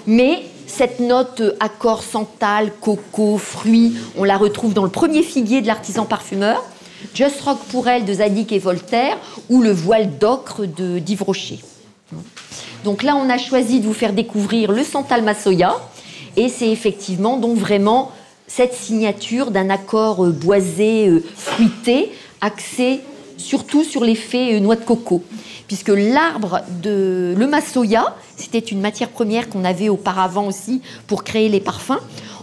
Mais 0.09 0.43
cette 0.67 0.99
note 0.99 1.41
euh, 1.41 1.57
accord 1.61 2.03
santal, 2.03 2.73
coco, 2.81 3.39
fruits, 3.39 3.97
on 4.19 4.25
la 4.25 4.37
retrouve 4.37 4.75
dans 4.75 4.83
le 4.83 4.91
premier 4.91 5.23
figuier 5.23 5.63
de 5.63 5.69
l'artisan 5.69 6.05
parfumeur, 6.05 6.65
Just 7.15 7.41
Rock 7.43 7.61
pour 7.71 7.87
elle 7.87 8.05
de 8.05 8.13
Zadig 8.13 8.53
et 8.53 8.59
Voltaire 8.59 9.17
ou 9.49 9.63
le 9.63 9.71
voile 9.71 10.19
d'ocre 10.19 10.67
de 10.67 10.99
d'Yves 10.99 11.23
Rocher. 11.23 11.61
Donc 12.83 13.05
là, 13.05 13.15
on 13.17 13.31
a 13.31 13.39
choisi 13.39 13.79
de 13.79 13.87
vous 13.87 13.95
faire 13.95 14.13
découvrir 14.13 14.73
le 14.73 14.83
santal 14.83 15.23
Masoya. 15.23 15.77
Et 16.37 16.49
c'est 16.49 16.69
effectivement 16.69 17.37
donc 17.37 17.57
vraiment 17.57 18.11
cette 18.47 18.75
signature 18.75 19.51
d'un 19.51 19.71
accord 19.71 20.25
euh, 20.25 20.31
boisé, 20.31 21.09
euh, 21.09 21.23
fruité, 21.35 22.13
axé 22.41 23.01
surtout 23.37 23.85
sur 23.85 24.05
l'effet 24.05 24.55
euh, 24.55 24.61
noix 24.61 24.77
de 24.77 24.85
coco. 24.85 25.23
Puisque 25.67 25.89
l'arbre 25.89 26.61
de 26.83 27.35
le 27.37 27.47
Masoya, 27.47 28.17
c'était 28.37 28.61
une 28.61 28.81
matière 28.81 29.09
première 29.09 29.49
qu'on 29.49 29.65
avait 29.65 29.89
auparavant 29.89 30.47
aussi 30.47 30.81
pour 31.07 31.25
créer 31.25 31.49
les 31.49 31.61
parfums. 31.61 32.01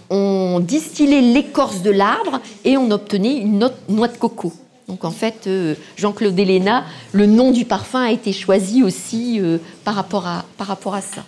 On 0.09 0.59
distillait 0.59 1.21
l'écorce 1.21 1.81
de 1.81 1.89
l'arbre 1.89 2.41
et 2.65 2.77
on 2.77 2.91
obtenait 2.91 3.37
une 3.37 3.69
noix 3.87 4.07
de 4.09 4.17
coco. 4.17 4.51
Donc 4.89 5.05
en 5.05 5.11
fait, 5.11 5.49
Jean-Claude 5.95 6.37
Héléna, 6.37 6.83
le 7.13 7.25
nom 7.25 7.51
du 7.51 7.63
parfum 7.63 8.03
a 8.03 8.11
été 8.11 8.33
choisi 8.33 8.83
aussi 8.83 9.41
par, 9.85 9.95
rapport 9.95 10.27
à, 10.27 10.43
par 10.57 10.67
rapport 10.67 10.93
à 10.93 11.01
ça. 11.01 11.23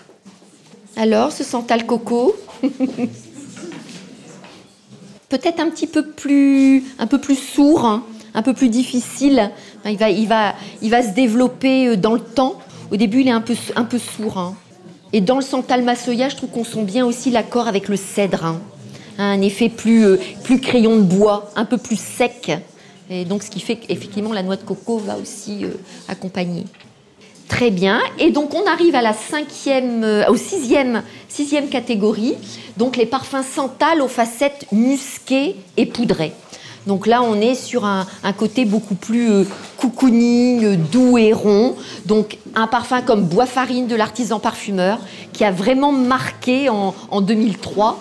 Alors, 0.97 1.31
ce 1.31 1.45
santal 1.45 1.85
coco? 1.85 2.35
peut-être 5.37 5.59
un 5.59 5.69
petit 5.69 5.87
peu 5.87 6.05
plus, 6.05 6.83
un 6.99 7.07
peu 7.07 7.19
plus 7.19 7.35
sourd, 7.35 7.85
hein, 7.85 8.03
un 8.33 8.41
peu 8.41 8.53
plus 8.53 8.69
difficile. 8.69 9.51
il, 9.85 9.97
va, 9.97 10.09
il, 10.09 10.27
va, 10.27 10.55
il 10.81 10.89
va 10.89 11.03
se 11.03 11.13
développer 11.13 11.87
euh, 11.87 11.95
dans 11.95 12.13
le 12.13 12.19
temps. 12.19 12.59
Au 12.91 12.97
début, 12.97 13.21
il 13.21 13.27
est 13.27 13.31
un 13.31 13.41
peu, 13.41 13.55
un 13.75 13.83
peu 13.83 13.97
sourd. 13.97 14.37
Hein. 14.37 14.55
Et 15.13 15.21
dans 15.21 15.35
le 15.35 15.41
santal 15.41 15.83
masoya, 15.83 16.29
je 16.29 16.35
trouve 16.35 16.49
qu'on 16.49 16.63
sent 16.63 16.83
bien 16.83 17.05
aussi 17.05 17.31
l'accord 17.31 17.67
avec 17.67 17.87
le 17.87 17.95
cèdre. 17.95 18.45
Hein. 18.45 18.61
Un 19.17 19.41
effet 19.41 19.69
plus, 19.69 20.05
euh, 20.05 20.19
plus 20.43 20.59
crayon 20.59 20.97
de 20.97 21.03
bois, 21.03 21.51
un 21.55 21.65
peu 21.65 21.77
plus 21.77 21.99
sec. 21.99 22.51
Et 23.09 23.23
donc, 23.23 23.43
ce 23.43 23.49
qui 23.49 23.59
fait 23.59 23.75
qu'effectivement, 23.75 24.33
la 24.33 24.43
noix 24.43 24.55
de 24.55 24.63
coco 24.63 24.97
va 24.97 25.17
aussi 25.17 25.63
euh, 25.63 25.69
accompagner. 26.07 26.65
Très 27.47 27.69
bien. 27.69 27.99
Et 28.17 28.31
donc 28.31 28.53
on 28.53 28.65
arrive 28.65 28.95
à 28.95 29.01
la 29.01 29.13
cinquième, 29.13 30.03
euh, 30.03 30.29
au 30.29 30.35
sixième, 30.35 31.03
sixième 31.29 31.69
catégorie. 31.69 32.35
Donc 32.77 32.97
les 32.97 33.05
parfums 33.05 33.43
santal 33.43 34.01
aux 34.01 34.07
facettes 34.07 34.65
musquées 34.71 35.55
et 35.77 35.85
poudrées. 35.85 36.33
Donc 36.87 37.07
là, 37.07 37.23
on 37.23 37.41
est 37.41 37.55
sur 37.55 37.83
un, 37.85 38.05
côté 38.37 38.63
beaucoup 38.65 38.93
plus 38.95 39.31
euh, 39.31 39.43
cocooning, 39.77 40.63
euh, 40.63 40.75
doux 40.75 41.17
et 41.17 41.33
rond. 41.33 41.75
Donc 42.05 42.37
un 42.55 42.67
parfum 42.67 43.01
comme 43.01 43.23
Bois 43.23 43.47
Farine 43.47 43.87
de 43.87 43.95
l'artisan 43.95 44.39
parfumeur 44.39 44.99
qui 45.33 45.43
a 45.43 45.51
vraiment 45.51 45.91
marqué 45.91 46.69
en, 46.69 46.93
2003. 47.21 47.99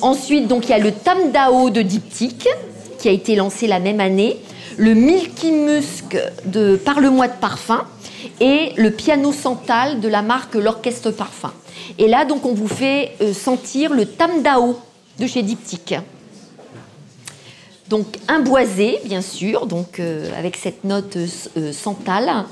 Ensuite, 0.00 0.48
donc 0.48 0.66
il 0.66 0.70
y 0.70 0.74
a 0.74 0.78
le 0.78 0.92
Tam 0.92 1.30
Dao 1.32 1.70
de 1.70 1.82
Diptyque 1.82 2.48
qui 2.98 3.08
a 3.08 3.12
été 3.12 3.36
lancé 3.36 3.66
la 3.66 3.78
même 3.78 4.00
année. 4.00 4.36
Le 4.76 4.94
Milky 4.94 5.52
Musk 5.52 6.16
de 6.44 6.76
Parle-moi 6.76 7.28
de 7.28 7.32
parfum 7.40 7.82
et 8.40 8.72
le 8.76 8.90
piano 8.90 9.32
santal 9.32 10.00
de 10.00 10.08
la 10.08 10.22
marque 10.22 10.54
L'Orchestre 10.54 11.10
Parfum. 11.10 11.52
Et 11.98 12.08
là, 12.08 12.24
donc, 12.24 12.44
on 12.44 12.54
vous 12.54 12.68
fait 12.68 13.12
euh, 13.20 13.32
sentir 13.32 13.92
le 13.92 14.06
tam 14.06 14.42
dao 14.42 14.78
de 15.18 15.26
chez 15.26 15.42
Diptyque. 15.42 15.94
Donc 17.88 18.18
un 18.26 18.40
boisé, 18.40 18.98
bien 19.04 19.22
sûr, 19.22 19.66
donc 19.66 20.00
euh, 20.00 20.28
avec 20.36 20.56
cette 20.56 20.82
note 20.82 21.16
euh, 21.56 21.72
santale, 21.72 22.44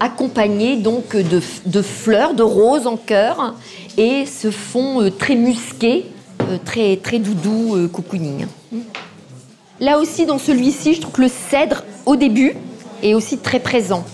accompagné 0.00 0.76
donc 0.76 1.14
de, 1.16 1.82
fleurs, 1.82 2.34
de 2.34 2.42
roses 2.42 2.88
en 2.88 2.96
cœur, 2.96 3.54
et 3.96 4.26
ce 4.26 4.50
fond 4.50 5.12
très 5.16 5.36
musqué, 5.36 6.06
très 6.64 6.96
très 6.96 7.20
doudou, 7.20 7.88
cocooning. 7.92 8.46
Là 9.78 10.00
aussi, 10.00 10.26
dans 10.26 10.38
celui-ci, 10.38 10.94
je 10.94 11.02
trouve 11.02 11.12
que 11.12 11.22
le 11.22 11.28
cèdre 11.28 11.84
au 12.04 12.16
début 12.16 12.56
est 13.00 13.14
aussi 13.14 13.38
très 13.38 13.60
présent. 13.60 14.04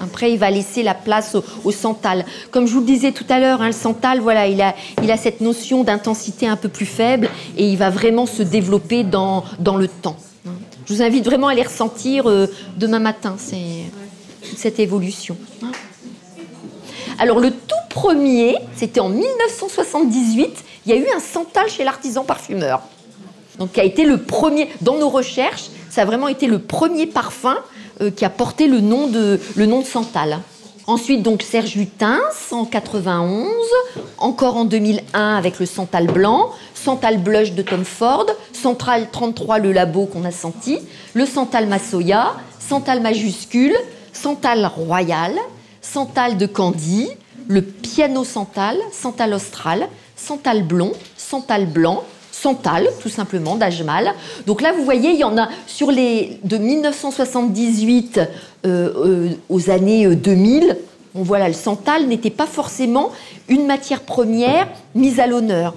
Après, 0.00 0.32
il 0.32 0.38
va 0.38 0.50
laisser 0.50 0.82
la 0.82 0.94
place 0.94 1.36
au, 1.64 1.70
santal. 1.70 2.24
Comme 2.50 2.66
je 2.66 2.72
vous 2.72 2.80
le 2.80 2.86
disais 2.86 3.12
tout 3.12 3.24
à 3.28 3.38
l'heure, 3.38 3.62
hein, 3.62 3.68
le 3.68 3.72
santal, 3.72 4.20
voilà, 4.20 4.46
il 4.46 4.60
a, 4.60 4.74
il 5.02 5.10
a 5.10 5.16
cette 5.16 5.40
notion 5.40 5.84
d'intensité 5.84 6.46
un 6.46 6.56
peu 6.56 6.68
plus 6.68 6.86
faible 6.86 7.28
et 7.56 7.68
il 7.68 7.76
va 7.76 7.90
vraiment 7.90 8.26
se 8.26 8.42
développer 8.42 9.04
dans, 9.04 9.44
dans 9.58 9.76
le 9.76 9.88
temps. 9.88 10.16
Je 10.86 10.94
vous 10.94 11.02
invite 11.02 11.24
vraiment 11.24 11.48
à 11.48 11.54
les 11.54 11.62
ressentir 11.62 12.28
euh, 12.28 12.46
demain 12.76 12.98
matin, 12.98 13.36
c'est 13.38 13.84
cette 14.56 14.78
évolution. 14.78 15.36
Alors 17.18 17.38
le 17.40 17.50
tout 17.50 17.74
premier, 17.88 18.56
c'était 18.76 19.00
en 19.00 19.08
1978, 19.08 20.64
il 20.84 20.92
y 20.92 20.94
a 20.94 20.98
eu 20.98 21.06
un 21.16 21.20
santal 21.20 21.68
chez 21.70 21.84
l'artisan 21.84 22.24
parfumeur. 22.24 22.82
Donc 23.58 23.72
qui 23.72 23.80
a 23.80 23.84
été 23.84 24.04
le 24.04 24.18
premier, 24.18 24.68
dans 24.82 24.98
nos 24.98 25.08
recherches, 25.08 25.66
ça 25.88 26.02
a 26.02 26.04
vraiment 26.04 26.28
été 26.28 26.46
le 26.46 26.58
premier 26.58 27.06
parfum 27.06 27.56
qui 28.16 28.24
a 28.24 28.30
porté 28.30 28.66
le 28.66 28.80
nom 28.80 29.06
de, 29.06 29.40
le 29.56 29.66
nom 29.66 29.80
de 29.80 29.86
Santal. 29.86 30.40
Ensuite, 30.86 31.22
donc 31.22 31.42
Serge 31.42 31.76
Lutens 31.76 32.20
en 32.50 32.66
91, 32.66 33.48
encore 34.18 34.56
en 34.58 34.66
2001 34.66 35.36
avec 35.36 35.58
le 35.58 35.64
Santal 35.64 36.06
blanc, 36.06 36.50
Santal 36.74 37.16
Blush 37.16 37.52
de 37.52 37.62
Tom 37.62 37.86
Ford, 37.86 38.26
Santal 38.52 39.08
33 39.10 39.60
le 39.60 39.72
labo 39.72 40.04
qu'on 40.04 40.26
a 40.26 40.30
senti, 40.30 40.78
le 41.14 41.24
Santal 41.24 41.68
Masoya, 41.68 42.34
Santal 42.60 43.00
majuscule, 43.00 43.74
Santal 44.12 44.70
royal, 44.76 45.32
Santal 45.80 46.36
de 46.36 46.44
Candy, 46.44 47.08
le 47.48 47.62
piano 47.62 48.22
Santal, 48.22 48.76
Santal 48.92 49.32
austral, 49.32 49.88
Santal 50.16 50.62
blond, 50.64 50.92
Santal 51.16 51.64
blanc, 51.64 52.04
Santal, 52.44 52.90
tout 53.00 53.08
simplement, 53.08 53.54
d'Ajmal. 53.54 54.12
Donc 54.46 54.60
là, 54.60 54.74
vous 54.76 54.84
voyez, 54.84 55.12
il 55.12 55.18
y 55.18 55.24
en 55.24 55.38
a 55.38 55.48
sur 55.66 55.90
les 55.90 56.38
de 56.44 56.58
1978 56.58 58.18
euh, 58.18 58.28
euh, 58.66 59.30
aux 59.48 59.70
années 59.70 60.14
2000. 60.14 60.64
Euh, 60.64 60.74
on 61.14 61.22
voit 61.22 61.38
là, 61.38 61.48
le 61.48 61.54
Santal 61.54 62.06
n'était 62.06 62.28
pas 62.28 62.44
forcément 62.44 63.12
une 63.48 63.64
matière 63.64 64.00
première 64.00 64.68
mise 64.94 65.20
à 65.20 65.26
l'honneur. 65.26 65.72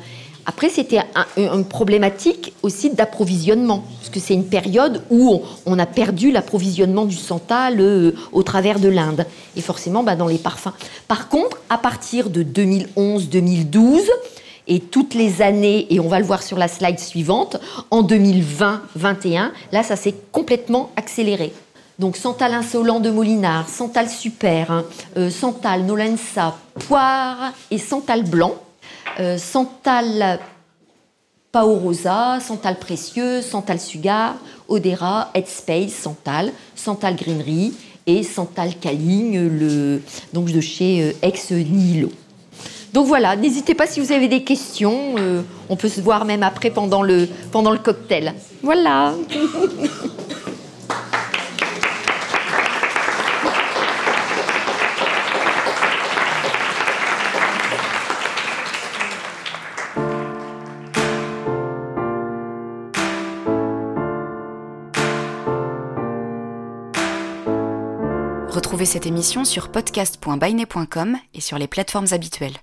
Après, 0.45 0.67
c'était 0.67 0.99
une 1.37 1.63
problématique 1.63 2.53
aussi 2.63 2.89
d'approvisionnement, 2.89 3.85
parce 3.99 4.09
que 4.09 4.19
c'est 4.19 4.33
une 4.33 4.47
période 4.47 5.03
où 5.09 5.41
on, 5.65 5.79
a 5.79 5.85
perdu 5.85 6.31
l'approvisionnement 6.31 7.05
du 7.05 7.15
santal 7.15 7.81
au 8.31 8.43
travers 8.43 8.79
de 8.79 8.87
l'Inde, 8.87 9.25
et 9.57 9.61
forcément 9.61 10.03
bah, 10.03 10.15
dans 10.15 10.27
les 10.27 10.37
parfums. 10.37 10.71
Par 11.09 11.27
contre, 11.27 11.57
à 11.69 11.77
partir 11.77 12.29
de 12.29 12.43
2011-2012, 12.43 13.99
et 14.67 14.79
toutes 14.79 15.13
les 15.13 15.41
années, 15.41 15.87
et 15.89 15.99
on 15.99 16.07
va 16.07 16.19
le 16.19 16.25
voir 16.25 16.43
sur 16.43 16.57
la 16.57 16.67
slide 16.67 16.99
suivante, 16.99 17.57
en 17.89 18.03
2020-21, 18.03 19.51
là, 19.71 19.83
ça 19.83 19.95
s'est 19.95 20.15
complètement 20.31 20.91
accéléré. 20.95 21.53
Donc 21.99 22.15
Santal 22.15 22.53
Insolent 22.53 22.99
de 22.99 23.09
Molinard, 23.09 23.67
Santal 23.67 24.07
Super, 24.07 24.71
hein, 24.71 24.85
euh, 25.17 25.31
Santal 25.31 25.83
Nolensa, 25.83 26.55
Poire 26.87 27.53
et 27.71 27.79
Santal 27.79 28.23
Blanc, 28.23 28.53
euh, 29.19 29.39
Santal 29.39 30.39
Pao 31.51 31.73
Rosa, 31.73 32.39
Santal 32.39 32.77
Précieux, 32.77 33.41
Santal 33.41 33.79
Sugar, 33.79 34.35
Odera, 34.67 35.31
Headspace, 35.33 35.93
Santal, 35.93 36.51
Santal 36.75 37.15
Greenery 37.15 37.73
et 38.05 38.21
Santal 38.21 38.75
Caling, 38.75 39.49
le, 39.57 40.01
donc 40.33 40.51
de 40.51 40.61
chez 40.61 41.01
euh, 41.01 41.13
Ex 41.23 41.49
Nihilo. 41.49 42.11
Donc 42.93 43.07
voilà, 43.07 43.35
n'hésitez 43.35 43.75
pas 43.75 43.87
si 43.87 43.99
vous 43.99 44.11
avez 44.11 44.27
des 44.27 44.43
questions. 44.43 45.15
Euh, 45.17 45.41
on 45.69 45.75
peut 45.75 45.89
se 45.89 46.01
voir 46.01 46.25
même 46.25 46.43
après 46.43 46.69
pendant 46.69 47.03
le, 47.03 47.27
pendant 47.51 47.71
le 47.71 47.77
cocktail. 47.77 48.33
Voilà. 48.63 49.13
Retrouvez 68.49 68.85
cette 68.85 69.05
émission 69.05 69.45
sur 69.45 69.69
podcast.bainet.com 69.69 71.17
et 71.35 71.41
sur 71.41 71.59
les 71.59 71.67
plateformes 71.67 72.07
habituelles. 72.11 72.57